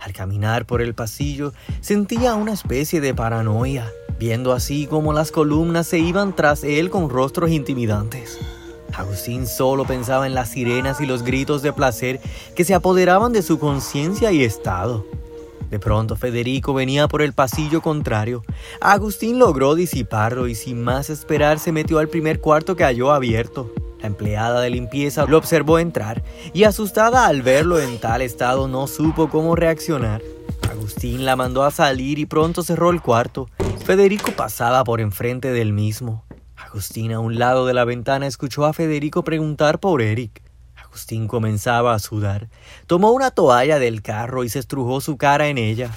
Al 0.00 0.12
caminar 0.12 0.66
por 0.66 0.82
el 0.82 0.92
pasillo 0.92 1.52
sentía 1.80 2.34
una 2.34 2.52
especie 2.52 3.00
de 3.00 3.14
paranoia, 3.14 3.88
viendo 4.18 4.52
así 4.52 4.88
como 4.88 5.12
las 5.12 5.30
columnas 5.30 5.86
se 5.86 6.00
iban 6.00 6.34
tras 6.34 6.64
él 6.64 6.90
con 6.90 7.08
rostros 7.08 7.50
intimidantes. 7.50 8.40
Agustín 8.92 9.46
solo 9.46 9.84
pensaba 9.84 10.26
en 10.26 10.34
las 10.34 10.50
sirenas 10.50 11.00
y 11.00 11.06
los 11.06 11.22
gritos 11.22 11.62
de 11.62 11.72
placer 11.72 12.20
que 12.56 12.64
se 12.64 12.74
apoderaban 12.74 13.32
de 13.32 13.42
su 13.42 13.60
conciencia 13.60 14.32
y 14.32 14.42
estado. 14.42 15.06
De 15.70 15.78
pronto 15.78 16.16
Federico 16.16 16.74
venía 16.74 17.06
por 17.06 17.22
el 17.22 17.32
pasillo 17.34 17.82
contrario. 17.82 18.42
Agustín 18.80 19.38
logró 19.38 19.76
disiparlo 19.76 20.48
y 20.48 20.56
sin 20.56 20.82
más 20.82 21.08
esperar 21.08 21.60
se 21.60 21.70
metió 21.70 22.00
al 22.00 22.08
primer 22.08 22.40
cuarto 22.40 22.74
que 22.74 22.82
halló 22.82 23.12
abierto. 23.12 23.72
La 24.04 24.08
empleada 24.08 24.60
de 24.60 24.68
limpieza 24.68 25.24
lo 25.24 25.38
observó 25.38 25.78
entrar 25.78 26.22
y 26.52 26.64
asustada 26.64 27.26
al 27.26 27.40
verlo 27.40 27.80
en 27.80 27.98
tal 27.98 28.20
estado 28.20 28.68
no 28.68 28.86
supo 28.86 29.30
cómo 29.30 29.56
reaccionar. 29.56 30.20
Agustín 30.70 31.24
la 31.24 31.36
mandó 31.36 31.64
a 31.64 31.70
salir 31.70 32.18
y 32.18 32.26
pronto 32.26 32.62
cerró 32.62 32.90
el 32.90 33.00
cuarto. 33.00 33.48
Federico 33.82 34.32
pasaba 34.32 34.84
por 34.84 35.00
enfrente 35.00 35.52
del 35.52 35.72
mismo. 35.72 36.22
Agustín 36.54 37.14
a 37.14 37.18
un 37.18 37.38
lado 37.38 37.64
de 37.64 37.72
la 37.72 37.86
ventana 37.86 38.26
escuchó 38.26 38.66
a 38.66 38.74
Federico 38.74 39.24
preguntar 39.24 39.80
por 39.80 40.02
Eric. 40.02 40.42
Agustín 40.76 41.26
comenzaba 41.26 41.94
a 41.94 41.98
sudar. 41.98 42.50
Tomó 42.86 43.10
una 43.10 43.30
toalla 43.30 43.78
del 43.78 44.02
carro 44.02 44.44
y 44.44 44.50
se 44.50 44.58
estrujó 44.58 45.00
su 45.00 45.16
cara 45.16 45.48
en 45.48 45.56
ella. 45.56 45.90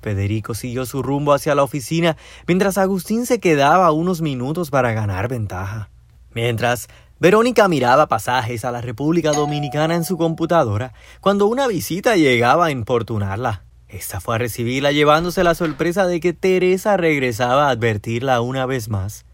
Federico 0.00 0.54
siguió 0.54 0.86
su 0.86 1.02
rumbo 1.02 1.32
hacia 1.32 1.56
la 1.56 1.64
oficina 1.64 2.16
mientras 2.46 2.78
Agustín 2.78 3.26
se 3.26 3.40
quedaba 3.40 3.90
unos 3.90 4.20
minutos 4.20 4.70
para 4.70 4.92
ganar 4.92 5.26
ventaja. 5.26 5.90
Mientras, 6.34 6.88
Verónica 7.20 7.66
miraba 7.66 8.06
pasajes 8.06 8.64
a 8.64 8.70
la 8.70 8.80
República 8.80 9.32
Dominicana 9.32 9.96
en 9.96 10.04
su 10.04 10.16
computadora 10.16 10.92
cuando 11.20 11.48
una 11.48 11.66
visita 11.66 12.14
llegaba 12.14 12.66
a 12.66 12.70
importunarla. 12.70 13.64
Esta 13.88 14.20
fue 14.20 14.36
a 14.36 14.38
recibirla 14.38 14.92
llevándose 14.92 15.42
la 15.42 15.56
sorpresa 15.56 16.06
de 16.06 16.20
que 16.20 16.32
Teresa 16.32 16.96
regresaba 16.96 17.66
a 17.66 17.70
advertirla 17.70 18.40
una 18.40 18.66
vez 18.66 18.88
más. 18.88 19.24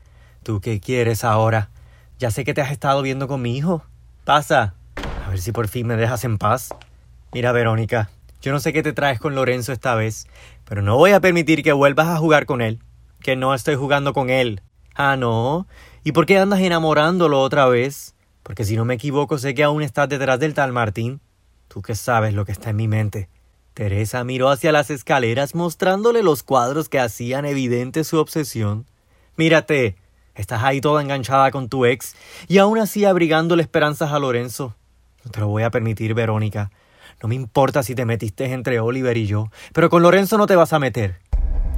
¿Tú 0.43 0.63
qué 0.63 0.81
quieres 0.81 1.25
ahora? 1.25 1.69
Ya 2.19 2.31
sé 2.31 2.45
que 2.45 2.55
te 2.55 2.63
has 2.63 2.71
estado 2.71 3.03
viendo 3.03 3.29
con 3.29 3.43
mi 3.43 3.55
hijo. 3.55 3.85
Pasa. 4.25 4.73
A 5.27 5.29
ver 5.29 5.41
si 5.41 5.53
por 5.53 5.69
fin 5.69 5.87
me 5.87 5.97
dejas 5.97 6.25
en 6.25 6.39
paz. 6.39 6.71
Mira, 7.35 7.53
Verónica, 7.53 8.09
yo 8.41 8.53
no 8.53 8.61
sé 8.61 8.73
qué 8.73 8.83
te 8.83 8.95
traes 8.95 9.21
con 9.21 9.35
Lorenzo 9.35 9.73
esta 9.73 9.95
vez, 9.95 10.27
pero 10.65 10.81
no 10.81 10.97
voy 10.97 11.11
a 11.11 11.21
permitir 11.21 11.63
que 11.63 11.73
vuelvas 11.75 12.09
a 12.09 12.17
jugar 12.17 12.47
con 12.47 12.63
él. 12.63 12.81
Que 13.21 13.37
no 13.37 13.53
estoy 13.53 13.75
jugando 13.75 14.15
con 14.15 14.31
él. 14.31 14.63
Ah, 14.95 15.17
no. 15.17 15.67
¿Y 16.07 16.13
por 16.13 16.27
qué 16.27 16.37
andas 16.39 16.61
enamorándolo 16.61 17.41
otra 17.41 17.67
vez? 17.67 18.15
Porque 18.43 18.67
si 18.67 18.77
no 18.77 18.85
me 18.85 18.93
equivoco, 18.93 19.39
sé 19.39 19.55
que 19.55 19.65
aún 19.65 19.83
estás 19.83 20.07
detrás 20.07 20.39
del 20.39 20.53
tal 20.53 20.71
Martín. 20.71 21.23
Tú 21.67 21.81
que 21.81 21.95
sabes 21.95 22.35
lo 22.35 22.45
que 22.45 22.53
está 22.53 22.71
en 22.71 22.77
mi 22.77 22.89
mente. 22.89 23.31
Teresa 23.73 24.23
miró 24.23 24.51
hacia 24.51 24.71
las 24.71 24.91
escaleras 24.91 25.55
mostrándole 25.55 26.23
los 26.23 26.43
cuadros 26.43 26.91
que 26.91 27.01
hacían 27.01 27.47
evidente 27.47 28.05
su 28.05 28.19
obsesión. 28.19 28.85
Mírate, 29.37 29.97
estás 30.35 30.63
ahí 30.63 30.83
toda 30.83 31.01
enganchada 31.01 31.51
con 31.51 31.71
tu 31.71 31.87
ex 31.87 32.15
y 32.49 32.59
aún 32.59 32.79
así 32.79 33.07
abrigándole 33.07 33.63
esperanzas 33.63 34.13
a 34.13 34.19
Lorenzo. 34.19 34.77
No 35.25 35.31
te 35.31 35.41
lo 35.41 35.49
voy 35.49 35.63
a 35.63 35.71
permitir, 35.71 36.13
Verónica. 36.13 36.71
No 37.23 37.31
me 37.31 37.35
importa 37.35 37.83
si 37.83 37.95
te 37.95 38.05
metiste 38.05 38.45
entre 38.53 38.79
Oliver 38.79 39.17
y 39.17 39.27
yo, 39.27 39.49
pero 39.73 39.89
con 39.89 40.03
Lorenzo 40.03 40.37
no 40.37 40.47
te 40.47 40.55
vas 40.55 40.75
a 40.75 40.79
meter. 40.79 41.19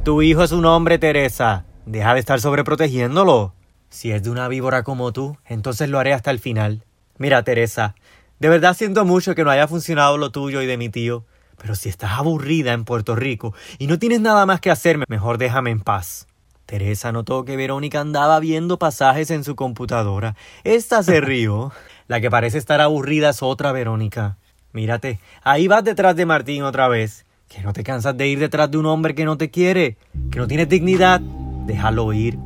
Tu 0.05 0.21
hijo 0.23 0.43
es 0.43 0.51
un 0.51 0.67
hombre, 0.67 0.99
Teresa. 0.99 1.65
Deja 1.87 2.13
de 2.13 2.21
estar 2.21 2.41
sobreprotegiéndolo. 2.41 3.56
Si 3.89 4.11
es 4.11 4.23
de 4.23 4.31
una 4.31 4.49
víbora 4.49 4.83
como 4.83 5.13
tú, 5.13 5.37
entonces 5.47 5.89
lo 5.89 5.99
haré 5.99 6.13
hasta 6.13 6.31
el 6.31 6.39
final. 6.39 6.85
Mira, 7.19 7.43
Teresa, 7.43 7.95
de 8.39 8.49
verdad 8.49 8.77
siento 8.77 9.05
mucho 9.05 9.35
que 9.35 9.45
no 9.45 9.51
haya 9.51 9.69
funcionado 9.69 10.19
lo 10.19 10.31
tuyo 10.31 10.61
y 10.61 10.67
de 10.67 10.77
mi 10.77 10.89
tío, 10.89 11.25
pero 11.57 11.75
si 11.75 11.89
estás 11.89 12.13
aburrida 12.13 12.73
en 12.73 12.85
Puerto 12.85 13.17
Rico 13.17 13.55
y 13.79 13.87
no 13.87 13.99
tienes 13.99 14.21
nada 14.21 14.45
más 14.45 14.61
que 14.61 14.71
hacerme, 14.71 15.07
mejor 15.09 15.39
déjame 15.39 15.71
en 15.71 15.81
paz. 15.81 16.27
Teresa 16.67 17.13
notó 17.13 17.45
que 17.45 17.57
Verónica 17.57 18.01
andaba 18.01 18.41
viendo 18.41 18.79
pasajes 18.79 19.31
en 19.31 19.45
su 19.45 19.55
computadora. 19.55 20.35
Esta 20.65 21.03
se 21.03 21.21
rió. 21.23 21.73
La 22.09 22.21
que 22.21 22.31
parece 22.31 22.59
estar 22.59 22.81
aburrida 22.81 23.31
es 23.31 23.43
otra 23.43 23.73
Verónica. 23.73 24.37
Mírate, 24.73 25.21
ahí 25.43 25.69
vas 25.69 25.85
detrás 25.85 26.17
de 26.17 26.27
Martín 26.27 26.65
otra 26.65 26.89
vez. 26.89 27.25
Que 27.49 27.63
no 27.63 27.73
te 27.73 27.85
cansas 27.85 28.17
de 28.17 28.27
ir 28.27 28.41
detrás 28.41 28.71
de 28.71 28.79
un 28.79 28.87
hombre 28.87 29.15
que 29.15 29.25
no 29.25 29.39
te 29.39 29.51
quiere, 29.51 29.97
que 30.33 30.41
no 30.41 30.49
tienes 30.49 30.69
dignidad. 30.69 31.21
Déjalo 31.21 32.13
ir 32.13 32.37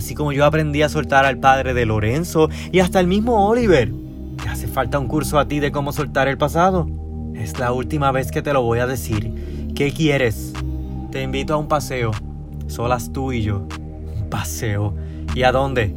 así 0.00 0.14
como 0.14 0.32
yo 0.32 0.46
aprendí 0.46 0.80
a 0.80 0.88
soltar 0.88 1.26
al 1.26 1.36
padre 1.36 1.74
de 1.74 1.84
Lorenzo 1.84 2.48
y 2.72 2.78
hasta 2.80 3.00
el 3.00 3.06
mismo 3.06 3.46
Oliver. 3.46 3.92
¿Te 4.42 4.48
hace 4.48 4.66
falta 4.66 4.98
un 4.98 5.06
curso 5.06 5.38
a 5.38 5.46
ti 5.46 5.60
de 5.60 5.70
cómo 5.70 5.92
soltar 5.92 6.26
el 6.26 6.38
pasado? 6.38 6.88
Es 7.34 7.58
la 7.58 7.72
última 7.72 8.10
vez 8.10 8.32
que 8.32 8.40
te 8.40 8.54
lo 8.54 8.62
voy 8.62 8.78
a 8.78 8.86
decir. 8.86 9.68
¿Qué 9.76 9.92
quieres? 9.92 10.54
Te 11.12 11.22
invito 11.22 11.52
a 11.52 11.58
un 11.58 11.68
paseo, 11.68 12.12
solas 12.66 13.12
tú 13.12 13.32
y 13.32 13.42
yo. 13.42 13.68
¿Un 14.16 14.30
paseo? 14.30 14.94
¿Y 15.34 15.42
a 15.42 15.52
dónde? 15.52 15.94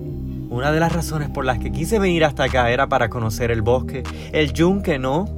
Una 0.50 0.74
de 0.74 0.82
las 0.82 0.92
razones 0.92 1.30
por 1.30 1.46
las 1.46 1.60
que 1.60 1.72
quise 1.72 1.98
venir 1.98 2.26
hasta 2.26 2.44
acá 2.44 2.72
era 2.72 2.88
para 2.88 3.08
conocer 3.08 3.52
el 3.52 3.62
bosque, 3.62 4.04
el 4.34 4.52
yunque, 4.52 5.00
¿no? 5.00 5.30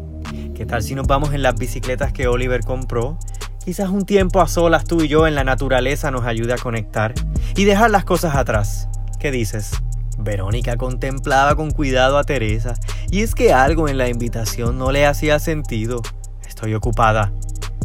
¿Qué 0.55 0.65
tal 0.65 0.81
si 0.81 0.95
nos 0.95 1.05
vamos 1.05 1.35
en 1.35 1.43
las 1.43 1.53
bicicletas 1.53 2.11
que 2.11 2.27
Oliver 2.27 2.61
compró? 2.61 3.19
Quizás 3.65 3.89
un 3.89 4.05
tiempo 4.05 4.41
a 4.41 4.47
solas 4.47 4.85
tú 4.85 5.01
y 5.01 5.07
yo 5.07 5.25
en 5.25 5.33
la 5.33 5.43
naturaleza 5.43 6.11
nos 6.11 6.23
ayude 6.25 6.53
a 6.53 6.57
conectar 6.57 7.15
y 7.55 7.65
dejar 7.65 7.89
las 7.89 8.05
cosas 8.05 8.35
atrás. 8.35 8.87
¿Qué 9.19 9.31
dices? 9.31 9.71
Verónica 10.19 10.77
contemplaba 10.77 11.55
con 11.55 11.71
cuidado 11.71 12.19
a 12.19 12.23
Teresa 12.23 12.75
y 13.09 13.21
es 13.21 13.33
que 13.33 13.53
algo 13.53 13.89
en 13.89 13.97
la 13.97 14.07
invitación 14.07 14.77
no 14.77 14.91
le 14.91 15.07
hacía 15.07 15.39
sentido. 15.39 16.03
Estoy 16.47 16.75
ocupada. 16.75 17.33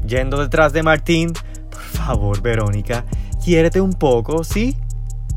Yendo 0.06 0.42
detrás 0.42 0.74
de 0.74 0.82
Martín. 0.82 1.32
Por 1.70 1.80
favor, 1.80 2.42
Verónica, 2.42 3.06
quiérete 3.42 3.80
un 3.80 3.94
poco, 3.94 4.44
¿sí? 4.44 4.76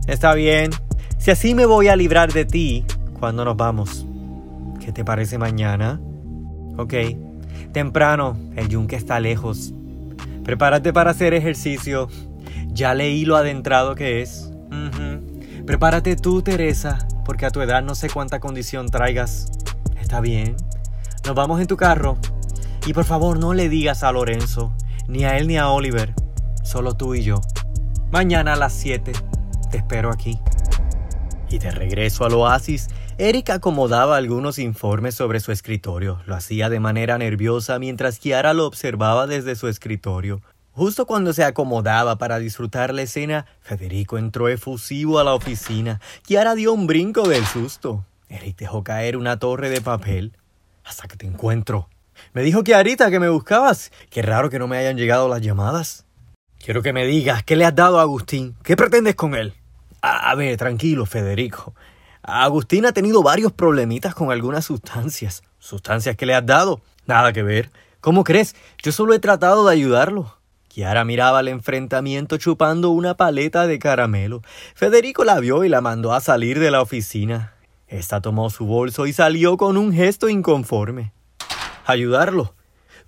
Está 0.07 0.33
bien. 0.33 0.71
Si 1.19 1.31
así 1.31 1.55
me 1.55 1.65
voy 1.65 1.87
a 1.87 1.95
librar 1.95 2.33
de 2.33 2.43
ti, 2.43 2.83
¿cuándo 3.17 3.45
nos 3.45 3.55
vamos? 3.55 4.05
¿Qué 4.81 4.91
te 4.91 5.05
parece 5.05 5.37
mañana? 5.37 6.01
Ok. 6.77 6.95
Temprano, 7.71 8.37
el 8.57 8.67
yunque 8.67 8.97
está 8.97 9.21
lejos. 9.21 9.73
Prepárate 10.43 10.93
para 10.93 11.11
hacer 11.11 11.33
ejercicio. 11.33 12.09
Ya 12.67 12.93
leí 12.93 13.25
lo 13.25 13.35
adentrado 13.35 13.95
que 13.95 14.21
es. 14.21 14.51
Prepárate 15.65 16.15
tú, 16.15 16.41
Teresa, 16.41 17.07
porque 17.23 17.45
a 17.45 17.51
tu 17.51 17.61
edad 17.61 17.81
no 17.81 17.95
sé 17.95 18.09
cuánta 18.09 18.39
condición 18.39 18.89
traigas. 18.89 19.47
Está 20.01 20.19
bien. 20.19 20.55
Nos 21.25 21.35
vamos 21.35 21.61
en 21.61 21.67
tu 21.67 21.77
carro. 21.77 22.17
Y 22.85 22.93
por 22.93 23.05
favor 23.05 23.39
no 23.39 23.53
le 23.53 23.69
digas 23.69 24.03
a 24.03 24.11
Lorenzo, 24.11 24.75
ni 25.07 25.23
a 25.23 25.37
él 25.37 25.47
ni 25.47 25.57
a 25.57 25.69
Oliver. 25.69 26.13
Solo 26.63 26.95
tú 26.95 27.15
y 27.15 27.23
yo. 27.23 27.39
Mañana 28.11 28.53
a 28.53 28.57
las 28.57 28.73
7. 28.73 29.13
Te 29.71 29.77
espero 29.77 30.11
aquí. 30.11 30.37
Y 31.49 31.59
de 31.59 31.71
regreso 31.71 32.25
al 32.25 32.33
oasis, 32.33 32.89
Eric 33.19 33.51
acomodaba 33.51 34.17
algunos 34.17 34.57
informes 34.57 35.13
sobre 35.13 35.39
su 35.39 35.51
escritorio. 35.51 36.23
Lo 36.25 36.35
hacía 36.35 36.69
de 36.69 36.79
manera 36.79 37.19
nerviosa 37.19 37.77
mientras 37.77 38.17
Kiara 38.17 38.55
lo 38.55 38.65
observaba 38.65 39.27
desde 39.27 39.55
su 39.55 39.67
escritorio. 39.67 40.41
Justo 40.71 41.05
cuando 41.05 41.31
se 41.31 41.43
acomodaba 41.43 42.17
para 42.17 42.39
disfrutar 42.39 42.91
la 42.91 43.03
escena, 43.03 43.45
Federico 43.61 44.17
entró 44.17 44.49
efusivo 44.49 45.19
a 45.19 45.23
la 45.23 45.35
oficina. 45.35 46.01
Kiara 46.23 46.55
dio 46.55 46.73
un 46.73 46.87
brinco 46.87 47.27
del 47.27 47.45
susto. 47.45 48.03
Eric 48.29 48.57
dejó 48.57 48.83
caer 48.83 49.15
una 49.15 49.37
torre 49.37 49.69
de 49.69 49.81
papel. 49.81 50.35
Hasta 50.83 51.07
que 51.07 51.15
te 51.15 51.27
encuentro. 51.27 51.89
Me 52.33 52.41
dijo 52.41 52.63
Kiarita 52.63 53.11
que 53.11 53.19
me 53.19 53.29
buscabas. 53.29 53.91
Qué 54.09 54.23
raro 54.23 54.49
que 54.49 54.57
no 54.57 54.67
me 54.67 54.77
hayan 54.77 54.97
llegado 54.97 55.29
las 55.29 55.41
llamadas. 55.41 56.07
Quiero 56.57 56.81
que 56.81 56.93
me 56.93 57.05
digas 57.05 57.43
qué 57.43 57.55
le 57.55 57.65
has 57.65 57.75
dado 57.75 57.99
a 57.99 58.01
Agustín. 58.01 58.55
¿Qué 58.63 58.75
pretendes 58.75 59.13
con 59.13 59.35
él? 59.35 59.53
A 60.01 60.33
ver, 60.35 60.57
tranquilo, 60.57 61.05
Federico. 61.05 61.75
Agustín 62.23 62.85
ha 62.85 62.93
tenido 62.93 63.21
varios 63.21 63.51
problemitas 63.51 64.15
con 64.15 64.31
algunas 64.31 64.65
sustancias. 64.65 65.43
¿Sustancias 65.59 66.15
que 66.15 66.25
le 66.25 66.33
has 66.33 66.45
dado? 66.45 66.81
Nada 67.05 67.33
que 67.33 67.43
ver. 67.43 67.69
¿Cómo 67.99 68.23
crees? 68.23 68.55
Yo 68.81 68.93
solo 68.93 69.13
he 69.13 69.19
tratado 69.19 69.65
de 69.65 69.73
ayudarlo. 69.73 70.37
Kiara 70.69 71.03
miraba 71.03 71.41
el 71.41 71.49
enfrentamiento 71.49 72.37
chupando 72.37 72.91
una 72.91 73.15
paleta 73.15 73.67
de 73.67 73.77
caramelo. 73.77 74.41
Federico 74.73 75.25
la 75.25 75.39
vio 75.39 75.65
y 75.65 75.69
la 75.69 75.81
mandó 75.81 76.13
a 76.13 76.21
salir 76.21 76.59
de 76.59 76.71
la 76.71 76.81
oficina. 76.81 77.55
Esta 77.87 78.21
tomó 78.21 78.49
su 78.49 78.65
bolso 78.65 79.05
y 79.05 79.11
salió 79.11 79.57
con 79.57 79.75
un 79.75 79.91
gesto 79.93 80.29
inconforme. 80.29 81.11
¿Ayudarlo? 81.85 82.55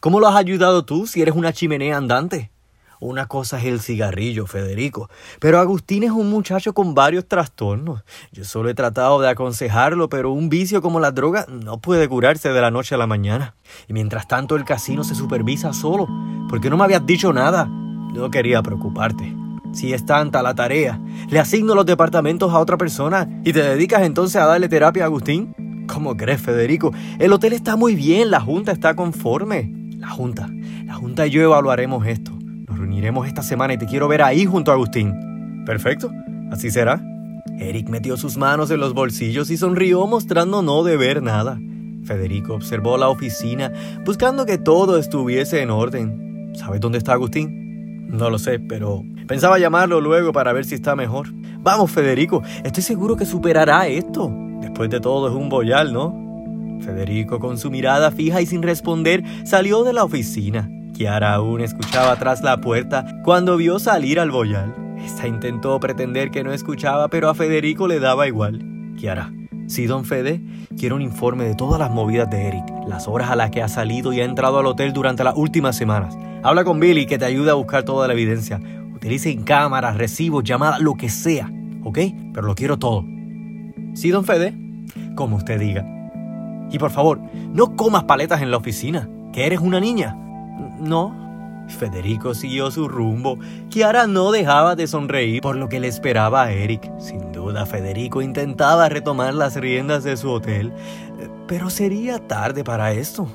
¿Cómo 0.01 0.19
lo 0.19 0.27
has 0.27 0.36
ayudado 0.36 0.84
tú 0.84 1.07
si 1.07 1.22
eres 1.22 1.36
una 1.36 1.53
chimenea 1.53 1.95
andante? 1.95 2.51
Una 2.99 3.27
cosa 3.27 3.59
es 3.59 3.65
el 3.65 3.81
cigarrillo, 3.81 4.47
Federico, 4.47 5.09
pero 5.39 5.59
Agustín 5.59 6.03
es 6.03 6.11
un 6.11 6.29
muchacho 6.29 6.73
con 6.73 6.93
varios 6.93 7.27
trastornos. 7.27 8.03
Yo 8.31 8.43
solo 8.43 8.69
he 8.69 8.73
tratado 8.73 9.19
de 9.19 9.29
aconsejarlo, 9.29 10.09
pero 10.09 10.31
un 10.31 10.49
vicio 10.49 10.81
como 10.81 10.99
la 10.99 11.11
droga 11.11 11.45
no 11.49 11.79
puede 11.79 12.07
curarse 12.07 12.49
de 12.49 12.61
la 12.61 12.71
noche 12.71 12.95
a 12.95 12.97
la 12.97 13.07
mañana. 13.07 13.55
Y 13.87 13.93
mientras 13.93 14.27
tanto 14.27 14.55
el 14.55 14.65
casino 14.65 15.03
se 15.03 15.15
supervisa 15.15 15.73
solo. 15.73 16.07
¿Por 16.49 16.61
qué 16.61 16.69
no 16.69 16.77
me 16.77 16.85
habías 16.85 17.05
dicho 17.05 17.33
nada? 17.33 17.65
No 17.65 18.31
quería 18.31 18.61
preocuparte. 18.61 19.35
Si 19.73 19.91
es 19.93 20.05
tanta 20.05 20.41
la 20.41 20.55
tarea, 20.55 21.01
le 21.27 21.37
asigno 21.37 21.75
los 21.75 21.85
departamentos 21.85 22.53
a 22.53 22.59
otra 22.59 22.77
persona 22.77 23.27
y 23.43 23.51
te 23.51 23.61
dedicas 23.61 24.03
entonces 24.03 24.41
a 24.41 24.45
darle 24.45 24.69
terapia 24.69 25.03
a 25.03 25.07
Agustín. 25.07 25.53
¿Cómo 25.87 26.15
crees, 26.15 26.41
Federico? 26.41 26.93
El 27.19 27.33
hotel 27.33 27.51
está 27.51 27.75
muy 27.75 27.93
bien, 27.93 28.31
la 28.31 28.39
Junta 28.39 28.71
está 28.71 28.95
conforme. 28.95 29.71
La 29.97 30.09
Junta, 30.09 30.49
la 30.85 30.93
Junta 30.93 31.27
y 31.27 31.31
yo 31.31 31.41
evaluaremos 31.41 32.07
esto. 32.07 32.25
Esta 33.05 33.43
semana 33.43 33.74
y 33.74 33.77
te 33.77 33.85
quiero 33.85 34.07
ver 34.07 34.24
ahí 34.24 34.45
junto 34.45 34.71
a 34.71 34.74
Agustín. 34.74 35.63
Perfecto, 35.63 36.12
así 36.51 36.71
será. 36.71 37.00
Eric 37.59 37.88
metió 37.88 38.17
sus 38.17 38.35
manos 38.35 38.71
en 38.71 38.79
los 38.79 38.95
bolsillos 38.95 39.51
y 39.51 39.57
sonrió 39.57 40.07
mostrando 40.07 40.63
no 40.63 40.83
deber 40.83 41.21
nada. 41.21 41.59
Federico 42.03 42.55
observó 42.55 42.97
la 42.97 43.09
oficina, 43.09 43.71
buscando 44.03 44.47
que 44.47 44.57
todo 44.57 44.97
estuviese 44.97 45.62
en 45.62 45.69
orden. 45.69 46.51
¿Sabes 46.55 46.81
dónde 46.81 46.97
está 46.97 47.13
Agustín? 47.13 48.07
No 48.09 48.31
lo 48.31 48.39
sé, 48.39 48.59
pero 48.59 49.03
pensaba 49.27 49.59
llamarlo 49.59 50.01
luego 50.01 50.31
para 50.31 50.51
ver 50.51 50.65
si 50.65 50.74
está 50.74 50.95
mejor. 50.95 51.27
Vamos, 51.59 51.91
Federico, 51.91 52.41
estoy 52.63 52.81
seguro 52.81 53.15
que 53.15 53.27
superará 53.27 53.88
esto. 53.88 54.33
Después 54.62 54.89
de 54.89 55.00
todo 55.00 55.27
es 55.29 55.35
un 55.35 55.47
boyal, 55.47 55.93
¿no? 55.93 56.79
Federico, 56.81 57.39
con 57.39 57.59
su 57.59 57.69
mirada 57.69 58.09
fija 58.09 58.41
y 58.41 58.47
sin 58.47 58.63
responder, 58.63 59.24
salió 59.45 59.83
de 59.83 59.93
la 59.93 60.03
oficina. 60.03 60.67
Kiara 60.95 61.33
aún 61.33 61.59
escuchaba 61.59 62.15
tras 62.15 62.41
la 62.41 62.61
puerta 62.61 63.05
cuando 63.23 63.57
vio 63.57 63.79
salir 63.79 64.19
al 64.19 64.31
boyal. 64.31 64.73
Esta 65.03 65.27
intentó 65.27 65.77
pretender 65.79 66.31
que 66.31 66.43
no 66.43 66.53
escuchaba, 66.53 67.09
pero 67.09 67.29
a 67.29 67.35
Federico 67.35 67.87
le 67.87 67.99
daba 67.99 68.27
igual. 68.27 68.63
Kiara, 68.97 69.31
Sí, 69.67 69.87
don 69.87 70.05
Fede, 70.05 70.41
quiero 70.77 70.95
un 70.95 71.01
informe 71.01 71.43
de 71.43 71.55
todas 71.55 71.79
las 71.79 71.89
movidas 71.89 72.29
de 72.29 72.47
Eric, 72.47 72.63
las 72.87 73.07
horas 73.07 73.31
a 73.31 73.35
las 73.35 73.49
que 73.49 73.63
ha 73.63 73.67
salido 73.67 74.13
y 74.13 74.21
ha 74.21 74.25
entrado 74.25 74.59
al 74.59 74.67
hotel 74.67 74.93
durante 74.93 75.23
las 75.23 75.35
últimas 75.35 75.75
semanas. 75.75 76.15
Habla 76.43 76.63
con 76.63 76.79
Billy 76.79 77.07
que 77.07 77.17
te 77.17 77.25
ayude 77.25 77.49
a 77.49 77.55
buscar 77.55 77.83
toda 77.83 78.07
la 78.07 78.13
evidencia. 78.13 78.61
Utilicen 78.93 79.43
cámaras, 79.43 79.97
recibos, 79.97 80.43
llamadas, 80.43 80.81
lo 80.81 80.93
que 80.93 81.09
sea, 81.09 81.51
¿ok? 81.83 81.99
Pero 82.31 82.45
lo 82.45 82.53
quiero 82.53 82.77
todo. 82.77 83.03
Sí, 83.95 84.11
don 84.11 84.23
Fede, 84.23 84.55
como 85.15 85.37
usted 85.37 85.59
diga. 85.59 85.83
Y 86.71 86.77
por 86.77 86.91
favor, 86.91 87.19
no 87.33 87.75
comas 87.75 88.03
paletas 88.03 88.43
en 88.43 88.51
la 88.51 88.57
oficina, 88.57 89.09
que 89.33 89.47
eres 89.47 89.59
una 89.59 89.79
niña. 89.79 90.15
No, 90.85 91.65
Federico 91.67 92.35
siguió 92.35 92.69
su 92.69 92.87
rumbo. 92.87 93.39
Kiara 93.69 94.05
no 94.05 94.31
dejaba 94.31 94.75
de 94.75 94.85
sonreír 94.85 95.41
por 95.41 95.55
lo 95.55 95.67
que 95.67 95.79
le 95.79 95.87
esperaba 95.87 96.43
a 96.43 96.51
Eric. 96.51 96.91
Sin 96.99 97.31
duda, 97.31 97.65
Federico 97.65 98.21
intentaba 98.21 98.87
retomar 98.87 99.33
las 99.33 99.55
riendas 99.55 100.03
de 100.03 100.15
su 100.15 100.29
hotel, 100.29 100.71
pero 101.47 101.71
sería 101.71 102.19
tarde 102.19 102.63
para 102.63 102.91
esto. 102.91 103.27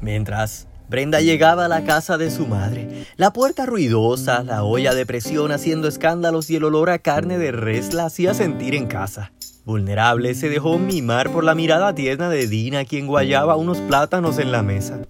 Mientras 0.00 0.66
Brenda 0.88 1.20
llegaba 1.20 1.66
a 1.66 1.68
la 1.68 1.84
casa 1.84 2.16
de 2.16 2.30
su 2.30 2.46
madre, 2.46 3.06
la 3.16 3.32
puerta 3.32 3.66
ruidosa, 3.66 4.42
la 4.42 4.64
olla 4.64 4.94
de 4.94 5.04
presión 5.04 5.52
haciendo 5.52 5.86
escándalos 5.86 6.48
y 6.48 6.56
el 6.56 6.64
olor 6.64 6.88
a 6.88 6.98
carne 6.98 7.36
de 7.36 7.52
res 7.52 7.92
la 7.92 8.06
hacía 8.06 8.32
sentir 8.32 8.74
en 8.74 8.86
casa. 8.86 9.32
Vulnerable, 9.66 10.34
se 10.34 10.48
dejó 10.50 10.78
mimar 10.78 11.30
por 11.30 11.44
la 11.44 11.54
mirada 11.54 11.94
tierna 11.94 12.28
de 12.30 12.46
Dina, 12.46 12.84
quien 12.84 13.06
guayaba 13.06 13.56
unos 13.56 13.78
plátanos 13.78 14.38
en 14.38 14.52
la 14.52 14.62
mesa. 14.62 15.00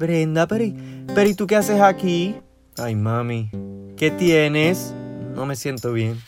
Brenda, 0.00 0.46
pero, 0.46 0.64
pero 1.14 1.28
¿y 1.28 1.34
tú 1.34 1.46
qué 1.46 1.56
haces 1.56 1.78
aquí? 1.82 2.34
Ay, 2.78 2.94
mami, 2.94 3.50
¿qué 3.98 4.10
tienes? 4.10 4.94
No 5.34 5.44
me 5.44 5.56
siento 5.56 5.92
bien. 5.92 6.18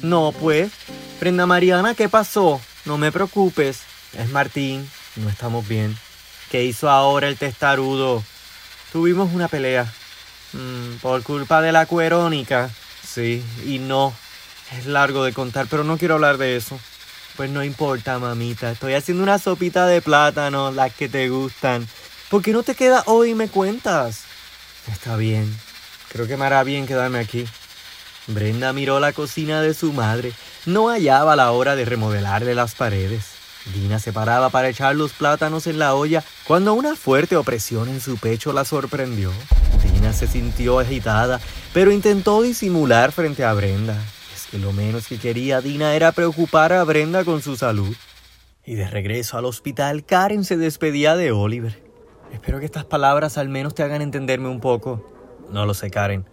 No, 0.00 0.32
pues. 0.38 0.70
Brenda 1.18 1.44
Mariana, 1.44 1.96
¿qué 1.96 2.08
pasó? 2.08 2.60
No 2.84 2.98
me 2.98 3.10
preocupes. 3.10 3.80
Es 4.16 4.30
Martín, 4.30 4.88
no 5.16 5.28
estamos 5.28 5.66
bien. 5.66 5.96
¿Qué 6.52 6.62
hizo 6.62 6.88
ahora 6.88 7.26
el 7.26 7.36
testarudo? 7.36 8.22
Tuvimos 8.92 9.34
una 9.34 9.48
pelea. 9.48 9.92
Mm, 10.52 10.98
por 11.02 11.20
culpa 11.24 11.60
de 11.60 11.72
la 11.72 11.86
cuerónica. 11.86 12.70
Sí, 13.02 13.42
y 13.66 13.80
no. 13.80 14.14
Es 14.78 14.86
largo 14.86 15.24
de 15.24 15.32
contar, 15.32 15.66
pero 15.68 15.82
no 15.82 15.98
quiero 15.98 16.14
hablar 16.14 16.38
de 16.38 16.54
eso. 16.54 16.78
Pues 17.36 17.50
no 17.50 17.64
importa, 17.64 18.20
mamita. 18.20 18.70
Estoy 18.70 18.94
haciendo 18.94 19.24
una 19.24 19.40
sopita 19.40 19.84
de 19.88 20.00
plátano, 20.00 20.70
las 20.70 20.94
que 20.94 21.08
te 21.08 21.28
gustan. 21.28 21.88
¿Por 22.30 22.42
qué 22.42 22.52
no 22.52 22.64
te 22.64 22.74
quedas 22.74 23.04
hoy 23.06 23.30
y 23.30 23.34
me 23.34 23.48
cuentas? 23.48 24.24
Está 24.90 25.16
bien. 25.16 25.56
Creo 26.08 26.26
que 26.26 26.36
me 26.36 26.44
hará 26.44 26.64
bien 26.64 26.86
quedarme 26.86 27.20
aquí. 27.20 27.44
Brenda 28.26 28.72
miró 28.72 28.98
la 28.98 29.12
cocina 29.12 29.60
de 29.60 29.74
su 29.74 29.92
madre. 29.92 30.32
No 30.64 30.88
hallaba 30.88 31.36
la 31.36 31.52
hora 31.52 31.76
de 31.76 31.84
remodelarle 31.84 32.56
las 32.56 32.74
paredes. 32.74 33.26
Dina 33.72 34.00
se 34.00 34.12
paraba 34.12 34.50
para 34.50 34.68
echar 34.68 34.96
los 34.96 35.12
plátanos 35.12 35.68
en 35.68 35.78
la 35.78 35.94
olla 35.94 36.24
cuando 36.48 36.74
una 36.74 36.96
fuerte 36.96 37.36
opresión 37.36 37.88
en 37.88 38.00
su 38.00 38.16
pecho 38.18 38.52
la 38.52 38.64
sorprendió. 38.64 39.32
Dina 39.84 40.12
se 40.12 40.26
sintió 40.26 40.80
agitada, 40.80 41.40
pero 41.72 41.92
intentó 41.92 42.42
disimular 42.42 43.12
frente 43.12 43.44
a 43.44 43.52
Brenda. 43.52 43.96
Es 44.34 44.46
que 44.50 44.58
lo 44.58 44.72
menos 44.72 45.06
que 45.06 45.18
quería 45.18 45.60
Dina 45.60 45.94
era 45.94 46.10
preocupar 46.10 46.72
a 46.72 46.82
Brenda 46.82 47.24
con 47.24 47.40
su 47.40 47.56
salud. 47.56 47.94
Y 48.64 48.74
de 48.74 48.88
regreso 48.88 49.38
al 49.38 49.44
hospital, 49.44 50.04
Karen 50.04 50.44
se 50.44 50.56
despedía 50.56 51.14
de 51.14 51.30
Oliver. 51.30 51.85
Espero 52.32 52.60
que 52.60 52.66
estas 52.66 52.84
palabras 52.84 53.38
al 53.38 53.48
menos 53.48 53.74
te 53.74 53.82
hagan 53.82 54.02
entenderme 54.02 54.48
un 54.48 54.60
poco. 54.60 55.04
No 55.50 55.66
lo 55.66 55.74
sé, 55.74 55.90
Karen. 55.90 56.24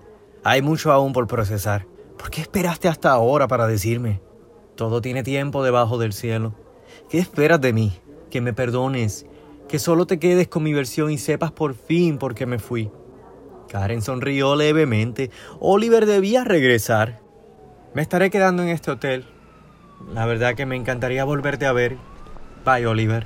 Hay 0.43 0.61
mucho 0.61 0.91
aún 0.91 1.13
por 1.13 1.27
procesar. 1.27 1.85
¿Por 2.17 2.29
qué 2.29 2.41
esperaste 2.41 2.87
hasta 2.87 3.11
ahora 3.11 3.47
para 3.47 3.67
decirme? 3.67 4.21
Todo 4.75 5.01
tiene 5.01 5.23
tiempo 5.23 5.63
debajo 5.63 5.97
del 5.97 6.13
cielo. 6.13 6.53
¿Qué 7.09 7.19
esperas 7.19 7.61
de 7.61 7.73
mí? 7.73 7.99
Que 8.29 8.41
me 8.41 8.53
perdones, 8.53 9.25
que 9.67 9.79
solo 9.79 10.05
te 10.05 10.19
quedes 10.19 10.47
con 10.47 10.63
mi 10.63 10.73
versión 10.73 11.11
y 11.11 11.17
sepas 11.17 11.51
por 11.51 11.75
fin 11.75 12.17
por 12.17 12.35
qué 12.35 12.45
me 12.45 12.59
fui. 12.59 12.91
Karen 13.69 14.01
sonrió 14.01 14.55
levemente. 14.55 15.31
Oliver 15.59 16.05
debía 16.05 16.43
regresar. 16.43 17.21
Me 17.93 18.01
estaré 18.01 18.29
quedando 18.29 18.63
en 18.63 18.69
este 18.69 18.91
hotel. 18.91 19.25
La 20.13 20.25
verdad 20.25 20.55
que 20.55 20.65
me 20.65 20.75
encantaría 20.75 21.23
volverte 21.23 21.65
a 21.65 21.73
ver. 21.73 21.97
Bye, 22.65 22.85
Oliver. 22.85 23.25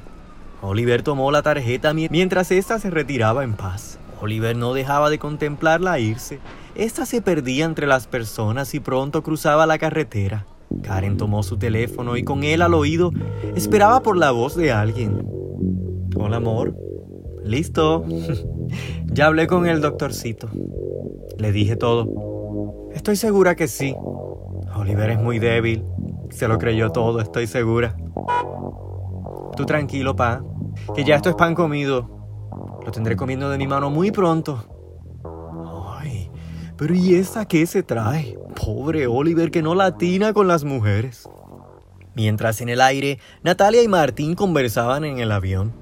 Oliver 0.62 1.04
tomó 1.04 1.32
la 1.32 1.44
tarjeta 1.44 1.94
mientras 1.94 2.52
ésta 2.52 2.80
se 2.80 2.90
retiraba 2.90 3.44
en 3.44 3.54
paz. 3.54 4.00
Oliver 4.22 4.56
no 4.56 4.74
dejaba 4.74 5.10
de 5.10 5.20
contemplarla 5.20 6.00
irse. 6.00 6.40
Esta 6.76 7.06
se 7.06 7.22
perdía 7.22 7.66
entre 7.66 7.86
las 7.88 8.08
personas 8.08 8.74
y 8.74 8.80
pronto 8.80 9.22
cruzaba 9.22 9.66
la 9.66 9.78
carretera. 9.78 10.46
Karen 10.82 11.18
tomó 11.18 11.44
su 11.44 11.58
teléfono 11.58 12.18
y 12.18 12.24
con 12.24 12.44
él 12.44 12.62
al 12.62 12.74
oído 12.74 13.12
esperaba 13.56 14.02
por 14.02 14.18
la 14.18 14.32
voz 14.32 14.56
de 14.56 14.72
alguien. 14.72 15.26
Hola, 16.16 16.38
amor. 16.38 16.76
Listo. 17.44 18.04
ya 19.06 19.28
hablé 19.28 19.48
con 19.48 19.68
el 19.68 19.82
doctorcito. 19.82 20.50
Le 21.38 21.52
dije 21.52 21.76
todo. 21.76 22.90
Estoy 22.94 23.16
segura 23.16 23.56
que 23.56 23.68
sí. 23.68 23.96
Oliver 24.76 25.12
es 25.12 25.20
muy 25.20 25.40
débil. 25.40 25.84
Se 26.32 26.48
lo 26.48 26.58
creyó 26.58 26.92
todo, 26.92 27.22
estoy 27.22 27.48
segura. 27.48 27.96
Tú 29.58 29.66
tranquilo, 29.66 30.16
pa, 30.16 30.44
que 30.96 31.04
ya 31.04 31.16
esto 31.16 31.30
es 31.30 31.36
pan 31.36 31.56
comido. 31.56 32.08
Lo 32.86 32.92
tendré 32.92 33.16
comiendo 33.16 33.50
de 33.50 33.58
mi 33.58 33.66
mano 33.66 33.90
muy 33.90 34.12
pronto. 34.12 34.64
Ay, 35.98 36.30
pero 36.78 36.94
¿y 36.94 37.16
esa 37.16 37.46
qué 37.46 37.66
se 37.66 37.82
trae? 37.82 38.38
Pobre 38.56 39.08
Oliver 39.08 39.50
que 39.50 39.64
no 39.64 39.74
latina 39.74 40.32
con 40.32 40.48
las 40.48 40.64
mujeres. 40.64 41.28
Mientras 42.14 42.62
en 42.62 42.70
el 42.70 42.82
aire, 42.82 43.20
Natalia 43.42 43.82
y 43.82 43.88
Martín 43.88 44.36
conversaban 44.36 45.04
en 45.06 45.18
el 45.18 45.32
avión. 45.32 45.74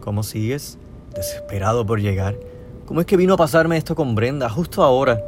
¿Cómo 0.00 0.22
sigues? 0.22 0.78
Desesperado 1.14 1.86
por 1.86 2.00
llegar. 2.02 2.38
¿Cómo 2.84 3.00
es 3.00 3.06
que 3.06 3.16
vino 3.16 3.32
a 3.32 3.38
pasarme 3.38 3.78
esto 3.78 3.94
con 3.94 4.14
Brenda 4.14 4.50
justo 4.50 4.82
ahora? 4.82 5.22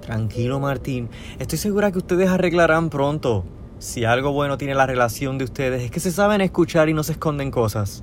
Tranquilo, 0.00 0.60
Martín. 0.60 1.10
Estoy 1.38 1.58
segura 1.58 1.92
que 1.92 1.98
ustedes 1.98 2.30
arreglarán 2.30 2.88
pronto. 2.88 3.44
Si 3.78 4.04
algo 4.04 4.32
bueno 4.32 4.56
tiene 4.56 4.74
la 4.74 4.86
relación 4.86 5.36
de 5.36 5.44
ustedes 5.44 5.82
es 5.82 5.90
que 5.90 6.00
se 6.00 6.10
saben 6.10 6.40
escuchar 6.40 6.88
y 6.88 6.94
no 6.94 7.02
se 7.02 7.12
esconden 7.12 7.50
cosas. 7.50 8.02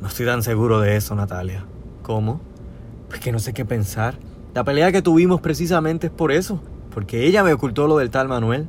No 0.00 0.08
estoy 0.08 0.26
tan 0.26 0.42
seguro 0.42 0.80
de 0.80 0.96
eso, 0.96 1.14
Natalia. 1.14 1.66
¿Cómo? 2.02 2.40
Pues 3.08 3.20
que 3.20 3.32
no 3.32 3.38
sé 3.38 3.52
qué 3.52 3.64
pensar. 3.64 4.18
La 4.54 4.64
pelea 4.64 4.92
que 4.92 5.02
tuvimos 5.02 5.40
precisamente 5.40 6.06
es 6.06 6.12
por 6.12 6.32
eso, 6.32 6.62
porque 6.94 7.26
ella 7.26 7.42
me 7.42 7.52
ocultó 7.52 7.86
lo 7.86 7.98
del 7.98 8.10
tal 8.10 8.28
Manuel. 8.28 8.68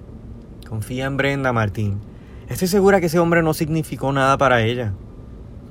Confía 0.67 1.05
en 1.05 1.17
Brenda, 1.17 1.53
Martín. 1.53 1.99
Estoy 2.47 2.67
segura 2.67 2.99
que 2.99 3.05
ese 3.05 3.19
hombre 3.19 3.43
no 3.43 3.53
significó 3.53 4.11
nada 4.11 4.37
para 4.37 4.61
ella. 4.61 4.93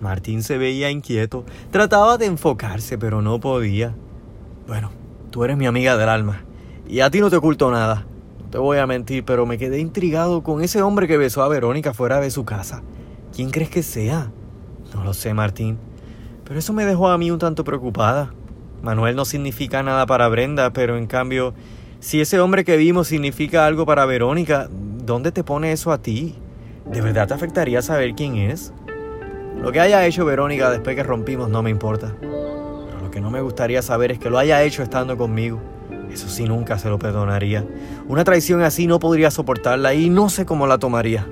Martín 0.00 0.42
se 0.42 0.58
veía 0.58 0.90
inquieto. 0.90 1.44
Trataba 1.70 2.18
de 2.18 2.26
enfocarse, 2.26 2.98
pero 2.98 3.20
no 3.20 3.40
podía. 3.40 3.94
Bueno, 4.66 4.90
tú 5.30 5.44
eres 5.44 5.56
mi 5.56 5.66
amiga 5.66 5.96
del 5.96 6.08
alma. 6.08 6.44
Y 6.88 7.00
a 7.00 7.10
ti 7.10 7.20
no 7.20 7.30
te 7.30 7.36
oculto 7.36 7.70
nada 7.70 8.06
te 8.50 8.58
voy 8.58 8.78
a 8.78 8.86
mentir, 8.86 9.24
pero 9.24 9.44
me 9.44 9.58
quedé 9.58 9.78
intrigado 9.78 10.42
con 10.42 10.62
ese 10.62 10.80
hombre 10.80 11.06
que 11.06 11.18
besó 11.18 11.42
a 11.42 11.48
Verónica 11.48 11.92
fuera 11.92 12.20
de 12.20 12.30
su 12.30 12.44
casa. 12.44 12.82
¿Quién 13.34 13.50
crees 13.50 13.68
que 13.68 13.82
sea? 13.82 14.30
No 14.94 15.04
lo 15.04 15.12
sé, 15.12 15.34
Martín. 15.34 15.78
Pero 16.44 16.58
eso 16.58 16.72
me 16.72 16.86
dejó 16.86 17.08
a 17.08 17.18
mí 17.18 17.30
un 17.30 17.38
tanto 17.38 17.62
preocupada. 17.62 18.32
Manuel 18.82 19.16
no 19.16 19.26
significa 19.26 19.82
nada 19.82 20.06
para 20.06 20.28
Brenda, 20.28 20.72
pero 20.72 20.96
en 20.96 21.06
cambio, 21.06 21.52
si 22.00 22.22
ese 22.22 22.40
hombre 22.40 22.64
que 22.64 22.78
vimos 22.78 23.08
significa 23.08 23.66
algo 23.66 23.84
para 23.84 24.06
Verónica, 24.06 24.68
¿dónde 24.70 25.30
te 25.30 25.44
pone 25.44 25.72
eso 25.72 25.92
a 25.92 26.00
ti? 26.00 26.36
¿De 26.86 27.02
verdad 27.02 27.28
te 27.28 27.34
afectaría 27.34 27.82
saber 27.82 28.14
quién 28.14 28.36
es? 28.36 28.72
Lo 29.60 29.72
que 29.72 29.80
haya 29.80 30.06
hecho 30.06 30.24
Verónica 30.24 30.70
después 30.70 30.96
que 30.96 31.02
rompimos 31.02 31.50
no 31.50 31.62
me 31.62 31.68
importa. 31.68 32.14
Pero 32.20 33.00
lo 33.02 33.10
que 33.10 33.20
no 33.20 33.30
me 33.30 33.42
gustaría 33.42 33.82
saber 33.82 34.12
es 34.12 34.18
que 34.18 34.30
lo 34.30 34.38
haya 34.38 34.62
hecho 34.62 34.82
estando 34.82 35.18
conmigo. 35.18 35.60
Eso 36.12 36.28
sí, 36.28 36.44
nunca 36.44 36.78
se 36.78 36.88
lo 36.88 36.98
perdonaría. 36.98 37.64
Una 38.06 38.24
traición 38.24 38.62
así 38.62 38.86
no 38.86 38.98
podría 38.98 39.30
soportarla 39.30 39.94
y 39.94 40.10
no 40.10 40.30
sé 40.30 40.46
cómo 40.46 40.66
la 40.66 40.78
tomaría. 40.78 41.26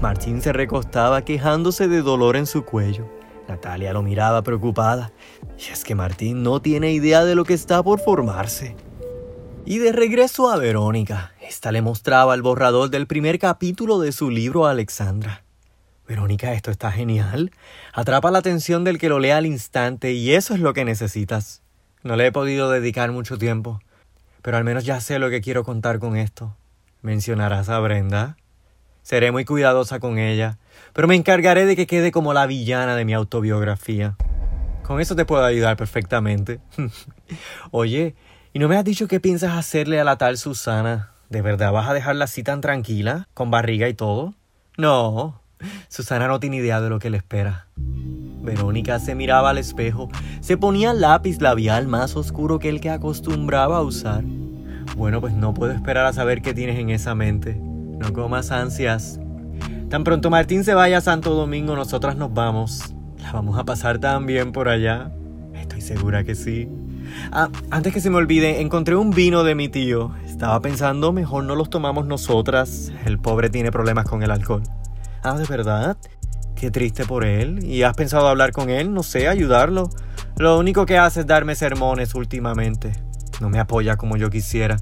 Martín 0.00 0.42
se 0.42 0.52
recostaba 0.52 1.22
quejándose 1.22 1.88
de 1.88 2.02
dolor 2.02 2.36
en 2.36 2.46
su 2.46 2.64
cuello. 2.64 3.08
Natalia 3.48 3.92
lo 3.92 4.02
miraba 4.02 4.42
preocupada. 4.42 5.12
Y 5.58 5.72
es 5.72 5.84
que 5.84 5.94
Martín 5.94 6.42
no 6.42 6.60
tiene 6.60 6.92
idea 6.92 7.24
de 7.24 7.34
lo 7.34 7.44
que 7.44 7.54
está 7.54 7.82
por 7.82 8.00
formarse. 8.00 8.76
Y 9.64 9.78
de 9.78 9.92
regreso 9.92 10.50
a 10.50 10.56
Verónica, 10.56 11.34
esta 11.40 11.70
le 11.70 11.82
mostraba 11.82 12.34
el 12.34 12.42
borrador 12.42 12.90
del 12.90 13.06
primer 13.06 13.38
capítulo 13.38 14.00
de 14.00 14.10
su 14.10 14.28
libro 14.30 14.66
a 14.66 14.72
Alexandra. 14.72 15.44
Verónica, 16.08 16.52
esto 16.52 16.72
está 16.72 16.90
genial. 16.90 17.52
Atrapa 17.92 18.32
la 18.32 18.38
atención 18.38 18.82
del 18.82 18.98
que 18.98 19.08
lo 19.08 19.20
lea 19.20 19.36
al 19.36 19.46
instante 19.46 20.12
y 20.12 20.32
eso 20.32 20.54
es 20.54 20.60
lo 20.60 20.74
que 20.74 20.84
necesitas. 20.84 21.61
No 22.02 22.16
le 22.16 22.26
he 22.26 22.32
podido 22.32 22.68
dedicar 22.68 23.12
mucho 23.12 23.38
tiempo, 23.38 23.80
pero 24.42 24.56
al 24.56 24.64
menos 24.64 24.84
ya 24.84 25.00
sé 25.00 25.20
lo 25.20 25.30
que 25.30 25.40
quiero 25.40 25.62
contar 25.62 26.00
con 26.00 26.16
esto. 26.16 26.56
¿Mencionarás 27.00 27.68
a 27.68 27.78
Brenda? 27.78 28.36
Seré 29.02 29.30
muy 29.30 29.44
cuidadosa 29.44 30.00
con 30.00 30.18
ella, 30.18 30.58
pero 30.92 31.06
me 31.06 31.14
encargaré 31.14 31.64
de 31.64 31.76
que 31.76 31.86
quede 31.86 32.10
como 32.10 32.32
la 32.32 32.46
villana 32.46 32.96
de 32.96 33.04
mi 33.04 33.14
autobiografía. 33.14 34.16
Con 34.82 35.00
eso 35.00 35.14
te 35.14 35.24
puedo 35.24 35.44
ayudar 35.44 35.76
perfectamente. 35.76 36.60
Oye, 37.70 38.16
¿y 38.52 38.58
no 38.58 38.68
me 38.68 38.76
has 38.76 38.84
dicho 38.84 39.06
qué 39.06 39.20
piensas 39.20 39.52
hacerle 39.52 40.00
a 40.00 40.04
la 40.04 40.18
tal 40.18 40.38
Susana? 40.38 41.12
¿De 41.28 41.40
verdad 41.40 41.72
vas 41.72 41.88
a 41.88 41.94
dejarla 41.94 42.24
así 42.24 42.42
tan 42.42 42.60
tranquila, 42.60 43.28
con 43.32 43.50
barriga 43.50 43.88
y 43.88 43.94
todo? 43.94 44.34
No, 44.76 45.41
Susana 45.88 46.28
no 46.28 46.40
tiene 46.40 46.56
idea 46.56 46.80
de 46.80 46.90
lo 46.90 46.98
que 46.98 47.10
le 47.10 47.18
espera. 47.18 47.66
Verónica 48.42 48.98
se 48.98 49.14
miraba 49.14 49.50
al 49.50 49.58
espejo, 49.58 50.08
se 50.40 50.56
ponía 50.56 50.92
lápiz 50.92 51.40
labial 51.40 51.86
más 51.86 52.16
oscuro 52.16 52.58
que 52.58 52.68
el 52.68 52.80
que 52.80 52.90
acostumbraba 52.90 53.78
a 53.78 53.82
usar. 53.82 54.24
Bueno, 54.96 55.20
pues 55.20 55.32
no 55.32 55.54
puedo 55.54 55.72
esperar 55.72 56.06
a 56.06 56.12
saber 56.12 56.42
qué 56.42 56.52
tienes 56.52 56.78
en 56.78 56.90
esa 56.90 57.14
mente. 57.14 57.54
No 57.54 58.12
comas 58.12 58.50
ansias. 58.50 59.20
Tan 59.88 60.04
pronto 60.04 60.28
Martín 60.28 60.64
se 60.64 60.74
vaya 60.74 60.98
a 60.98 61.00
Santo 61.02 61.34
Domingo, 61.34 61.76
nosotras 61.76 62.16
nos 62.16 62.34
vamos. 62.34 62.94
La 63.22 63.32
vamos 63.32 63.58
a 63.58 63.64
pasar 63.64 63.98
tan 63.98 64.26
bien 64.26 64.52
por 64.52 64.68
allá. 64.68 65.12
Estoy 65.54 65.80
segura 65.80 66.24
que 66.24 66.34
sí. 66.34 66.68
Ah, 67.30 67.48
antes 67.70 67.92
que 67.92 68.00
se 68.00 68.10
me 68.10 68.16
olvide, 68.16 68.60
encontré 68.60 68.96
un 68.96 69.10
vino 69.10 69.44
de 69.44 69.54
mi 69.54 69.68
tío. 69.68 70.12
Estaba 70.26 70.60
pensando, 70.60 71.12
mejor 71.12 71.44
no 71.44 71.54
los 71.54 71.70
tomamos 71.70 72.06
nosotras. 72.06 72.92
El 73.04 73.18
pobre 73.18 73.50
tiene 73.50 73.70
problemas 73.70 74.06
con 74.06 74.22
el 74.22 74.30
alcohol. 74.30 74.62
Ah, 75.24 75.34
¿de 75.34 75.44
verdad? 75.44 75.96
Qué 76.56 76.70
triste 76.70 77.04
por 77.04 77.24
él. 77.24 77.64
¿Y 77.64 77.84
has 77.84 77.94
pensado 77.94 78.26
hablar 78.26 78.50
con 78.50 78.70
él? 78.70 78.92
No 78.92 79.02
sé, 79.02 79.28
ayudarlo. 79.28 79.88
Lo 80.36 80.58
único 80.58 80.84
que 80.84 80.98
hace 80.98 81.20
es 81.20 81.26
darme 81.26 81.54
sermones 81.54 82.14
últimamente. 82.14 82.92
No 83.40 83.48
me 83.48 83.60
apoya 83.60 83.96
como 83.96 84.16
yo 84.16 84.30
quisiera. 84.30 84.78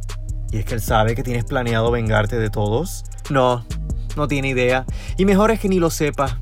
¿Y 0.51 0.59
es 0.59 0.65
que 0.65 0.75
él 0.75 0.81
sabe 0.81 1.15
que 1.15 1.23
tienes 1.23 1.45
planeado 1.45 1.91
vengarte 1.91 2.39
de 2.39 2.49
todos? 2.49 3.05
No, 3.29 3.65
no 4.17 4.29
tiene 4.29 4.49
idea. 4.49 4.87
Y 5.19 5.27
mejor 5.27 5.51
es 5.51 5.61
que 5.61 5.69
ni 5.69 5.79
lo 5.79 5.91
sepa. 5.91 6.39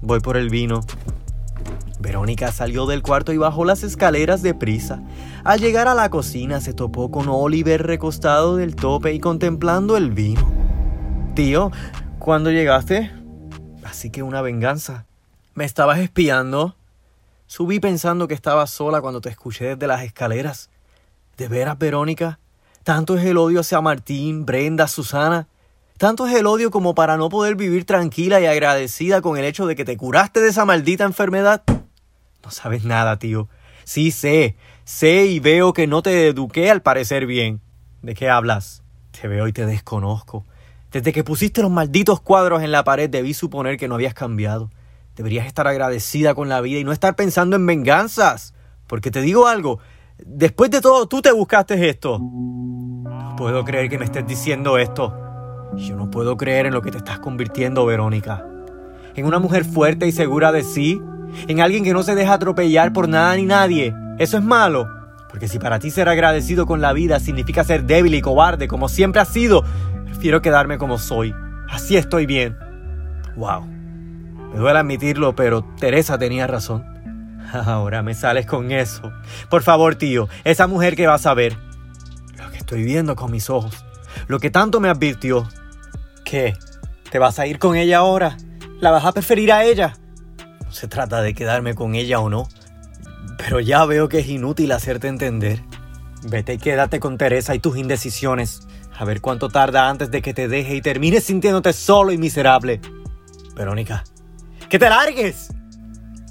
Voy 0.00 0.20
por 0.20 0.36
el 0.36 0.48
vino. 0.48 0.80
Verónica 2.00 2.50
salió 2.50 2.86
del 2.86 3.02
cuarto 3.02 3.32
y 3.32 3.38
bajó 3.38 3.64
las 3.64 3.82
escaleras 3.82 4.42
deprisa. 4.42 5.02
Al 5.44 5.60
llegar 5.60 5.88
a 5.88 5.94
la 5.94 6.08
cocina 6.10 6.60
se 6.60 6.72
topó 6.72 7.10
con 7.10 7.28
Oliver 7.28 7.86
recostado 7.86 8.56
del 8.56 8.74
tope 8.74 9.12
y 9.12 9.20
contemplando 9.20 9.96
el 9.96 10.10
vino. 10.12 10.50
Tío, 11.34 11.70
¿cuándo 12.18 12.50
llegaste? 12.50 13.23
Así 13.94 14.10
que 14.10 14.24
una 14.24 14.42
venganza. 14.42 15.06
¿Me 15.54 15.64
estabas 15.64 16.00
espiando? 16.00 16.74
Subí 17.46 17.78
pensando 17.78 18.26
que 18.26 18.34
estabas 18.34 18.70
sola 18.70 19.00
cuando 19.00 19.20
te 19.20 19.28
escuché 19.28 19.66
desde 19.66 19.86
las 19.86 20.02
escaleras. 20.02 20.68
¿De 21.36 21.46
veras, 21.46 21.78
Verónica? 21.78 22.40
¿Tanto 22.82 23.16
es 23.16 23.24
el 23.24 23.36
odio 23.36 23.60
hacia 23.60 23.80
Martín, 23.80 24.46
Brenda, 24.46 24.88
Susana? 24.88 25.46
¿Tanto 25.96 26.26
es 26.26 26.34
el 26.34 26.48
odio 26.48 26.72
como 26.72 26.96
para 26.96 27.16
no 27.16 27.28
poder 27.28 27.54
vivir 27.54 27.84
tranquila 27.84 28.40
y 28.40 28.46
agradecida 28.46 29.22
con 29.22 29.38
el 29.38 29.44
hecho 29.44 29.64
de 29.64 29.76
que 29.76 29.84
te 29.84 29.96
curaste 29.96 30.40
de 30.40 30.48
esa 30.48 30.64
maldita 30.64 31.04
enfermedad? 31.04 31.62
No 32.42 32.50
sabes 32.50 32.82
nada, 32.82 33.20
tío. 33.20 33.48
Sí 33.84 34.10
sé, 34.10 34.56
sé 34.82 35.26
y 35.26 35.38
veo 35.38 35.72
que 35.72 35.86
no 35.86 36.02
te 36.02 36.26
eduqué 36.26 36.68
al 36.68 36.82
parecer 36.82 37.26
bien. 37.26 37.60
¿De 38.02 38.14
qué 38.14 38.28
hablas? 38.28 38.82
Te 39.12 39.28
veo 39.28 39.46
y 39.46 39.52
te 39.52 39.66
desconozco. 39.66 40.44
Desde 40.94 41.12
que 41.12 41.24
pusiste 41.24 41.60
los 41.60 41.72
malditos 41.72 42.20
cuadros 42.20 42.62
en 42.62 42.70
la 42.70 42.84
pared 42.84 43.10
debí 43.10 43.34
suponer 43.34 43.76
que 43.76 43.88
no 43.88 43.96
habías 43.96 44.14
cambiado. 44.14 44.70
Deberías 45.16 45.44
estar 45.44 45.66
agradecida 45.66 46.36
con 46.36 46.48
la 46.48 46.60
vida 46.60 46.78
y 46.78 46.84
no 46.84 46.92
estar 46.92 47.16
pensando 47.16 47.56
en 47.56 47.66
venganzas. 47.66 48.54
Porque 48.86 49.10
te 49.10 49.20
digo 49.20 49.48
algo, 49.48 49.80
después 50.24 50.70
de 50.70 50.80
todo 50.80 51.08
tú 51.08 51.20
te 51.20 51.32
buscaste 51.32 51.88
esto. 51.88 52.20
No 52.20 53.34
puedo 53.36 53.64
creer 53.64 53.90
que 53.90 53.98
me 53.98 54.04
estés 54.04 54.24
diciendo 54.24 54.78
esto. 54.78 55.12
Yo 55.74 55.96
no 55.96 56.12
puedo 56.12 56.36
creer 56.36 56.66
en 56.66 56.74
lo 56.74 56.80
que 56.80 56.92
te 56.92 56.98
estás 56.98 57.18
convirtiendo, 57.18 57.84
Verónica. 57.84 58.46
En 59.16 59.26
una 59.26 59.40
mujer 59.40 59.64
fuerte 59.64 60.06
y 60.06 60.12
segura 60.12 60.52
de 60.52 60.62
sí. 60.62 61.02
En 61.48 61.60
alguien 61.60 61.82
que 61.82 61.92
no 61.92 62.04
se 62.04 62.14
deja 62.14 62.34
atropellar 62.34 62.92
por 62.92 63.08
nada 63.08 63.34
ni 63.34 63.46
nadie. 63.46 63.92
Eso 64.20 64.38
es 64.38 64.44
malo. 64.44 64.88
Porque 65.28 65.48
si 65.48 65.58
para 65.58 65.80
ti 65.80 65.90
ser 65.90 66.08
agradecido 66.08 66.64
con 66.66 66.80
la 66.80 66.92
vida 66.92 67.18
significa 67.18 67.64
ser 67.64 67.82
débil 67.82 68.14
y 68.14 68.20
cobarde 68.20 68.68
como 68.68 68.88
siempre 68.88 69.20
has 69.20 69.30
sido, 69.30 69.64
Quiero 70.20 70.42
quedarme 70.42 70.78
como 70.78 70.98
soy. 70.98 71.34
Así 71.70 71.96
estoy 71.96 72.26
bien. 72.26 72.56
Wow. 73.36 73.66
Me 73.66 74.58
duele 74.58 74.78
admitirlo, 74.78 75.34
pero 75.34 75.64
Teresa 75.78 76.18
tenía 76.18 76.46
razón. 76.46 76.84
Ahora 77.52 78.02
me 78.02 78.14
sales 78.14 78.46
con 78.46 78.70
eso. 78.70 79.12
Por 79.50 79.62
favor, 79.62 79.96
tío, 79.96 80.28
esa 80.44 80.66
mujer 80.66 80.96
que 80.96 81.06
vas 81.06 81.26
a 81.26 81.34
ver. 81.34 81.56
Lo 82.38 82.50
que 82.50 82.58
estoy 82.58 82.84
viendo 82.84 83.16
con 83.16 83.30
mis 83.30 83.50
ojos. 83.50 83.84
Lo 84.28 84.38
que 84.38 84.50
tanto 84.50 84.80
me 84.80 84.88
advirtió. 84.88 85.48
¿Qué? 86.24 86.54
¿Te 87.10 87.18
vas 87.18 87.38
a 87.38 87.46
ir 87.46 87.58
con 87.58 87.76
ella 87.76 87.98
ahora? 87.98 88.36
¿La 88.80 88.90
vas 88.90 89.04
a 89.04 89.12
preferir 89.12 89.52
a 89.52 89.64
ella? 89.64 89.94
No 90.64 90.72
se 90.72 90.88
trata 90.88 91.22
de 91.22 91.34
quedarme 91.34 91.74
con 91.74 91.94
ella 91.94 92.20
o 92.20 92.28
no. 92.28 92.48
Pero 93.38 93.60
ya 93.60 93.84
veo 93.84 94.08
que 94.08 94.20
es 94.20 94.28
inútil 94.28 94.72
hacerte 94.72 95.08
entender. 95.08 95.60
Vete 96.28 96.54
y 96.54 96.58
quédate 96.58 97.00
con 97.00 97.18
Teresa 97.18 97.54
y 97.54 97.58
tus 97.58 97.76
indecisiones. 97.76 98.66
A 98.96 99.04
ver 99.04 99.20
cuánto 99.20 99.48
tarda 99.48 99.88
antes 99.88 100.10
de 100.10 100.22
que 100.22 100.34
te 100.34 100.46
deje 100.46 100.76
y 100.76 100.80
termines 100.80 101.24
sintiéndote 101.24 101.72
solo 101.72 102.12
y 102.12 102.18
miserable. 102.18 102.80
Verónica, 103.54 104.04
que 104.68 104.78
te 104.78 104.88
largues. 104.88 105.52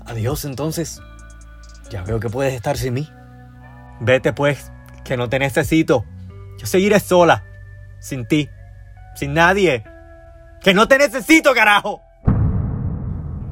Adiós 0.06 0.46
entonces. 0.46 1.02
Ya 1.90 2.04
veo 2.04 2.20
que 2.20 2.30
puedes 2.30 2.54
estar 2.54 2.78
sin 2.78 2.94
mí. 2.94 3.10
Vete 4.00 4.34
pues, 4.34 4.72
que 5.04 5.18
no 5.18 5.30
te 5.30 5.40
necesito. 5.40 6.06
Yo 6.58 6.66
seguiré 6.66 7.00
sola, 7.00 7.44
sin 8.00 8.28
ti, 8.28 8.50
sin 9.16 9.34
nadie. 9.34 9.84
Que 10.62 10.74
no 10.74 10.88
te 10.88 10.98
necesito, 10.98 11.54
carajo. 11.54 12.02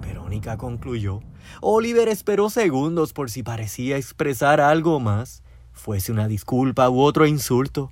Verónica 0.02 0.58
concluyó. 0.58 1.20
Oliver 1.60 2.08
esperó 2.08 2.50
segundos 2.50 3.12
por 3.12 3.30
si 3.30 3.44
parecía 3.44 3.98
expresar 3.98 4.62
algo 4.62 5.00
más, 5.00 5.44
fuese 5.74 6.12
una 6.12 6.28
disculpa 6.28 6.90
u 6.90 7.02
otro 7.02 7.26
insulto. 7.26 7.92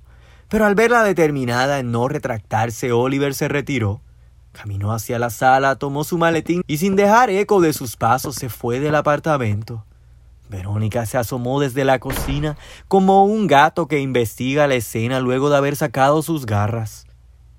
Pero 0.50 0.66
al 0.66 0.74
verla 0.74 1.04
determinada 1.04 1.78
en 1.78 1.92
no 1.92 2.08
retractarse, 2.08 2.90
Oliver 2.90 3.34
se 3.34 3.46
retiró. 3.46 4.00
Caminó 4.50 4.92
hacia 4.92 5.20
la 5.20 5.30
sala, 5.30 5.76
tomó 5.76 6.02
su 6.02 6.18
maletín 6.18 6.62
y 6.66 6.78
sin 6.78 6.96
dejar 6.96 7.30
eco 7.30 7.60
de 7.60 7.72
sus 7.72 7.96
pasos 7.96 8.34
se 8.34 8.48
fue 8.48 8.80
del 8.80 8.96
apartamento. 8.96 9.84
Verónica 10.48 11.06
se 11.06 11.18
asomó 11.18 11.60
desde 11.60 11.84
la 11.84 12.00
cocina 12.00 12.56
como 12.88 13.24
un 13.24 13.46
gato 13.46 13.86
que 13.86 14.00
investiga 14.00 14.66
la 14.66 14.74
escena 14.74 15.20
luego 15.20 15.50
de 15.50 15.56
haber 15.56 15.76
sacado 15.76 16.20
sus 16.20 16.46
garras. 16.46 17.06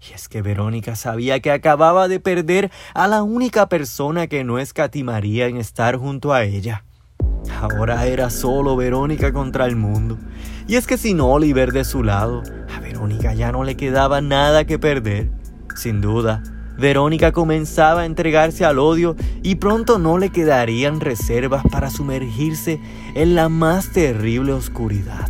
Y 0.02 0.14
es 0.14 0.28
que 0.28 0.42
Verónica 0.42 0.98
sabía 0.98 1.40
que 1.40 1.52
acababa 1.52 2.10
de 2.10 2.20
perder 2.20 2.72
a 2.94 3.08
la 3.08 3.24
única 3.24 3.70
persona 3.70 4.28
que 4.28 4.44
no 4.44 4.60
escatimaría 4.60 5.48
en 5.48 5.56
estar 5.56 5.96
junto 5.96 6.34
a 6.34 6.44
ella. 6.44 6.84
Ahora 7.62 8.06
era 8.06 8.30
solo 8.30 8.76
Verónica 8.76 9.32
contra 9.32 9.66
el 9.66 9.78
mundo. 9.78 10.18
Y 10.68 10.76
es 10.76 10.88
que 10.88 10.98
sin 10.98 11.20
Oliver 11.22 11.72
de 11.72 11.84
su 11.84 12.04
lado, 12.04 12.44
a 12.76 12.80
Verónica 12.80 13.34
ya 13.34 13.52
no 13.52 13.64
le 13.64 13.76
quedaba 13.76 14.22
nada 14.22 14.66
que 14.66 14.80
perder. 14.80 15.30
Sin 15.76 16.02
duda, 16.02 16.44
Verónica 16.78 17.32
comenzaba 17.32 18.02
a 18.02 18.06
entregarse 18.06 18.66
al 18.66 18.80
odio 18.80 19.16
y 19.44 19.56
pronto 19.56 20.00
no 20.00 20.18
le 20.18 20.30
quedarían 20.30 21.00
reservas 21.00 21.64
para 21.72 21.90
sumergirse 21.90 22.80
en 23.16 23.36
la 23.36 23.50
más 23.50 23.92
terrible 23.92 24.54
oscuridad. 24.54 25.30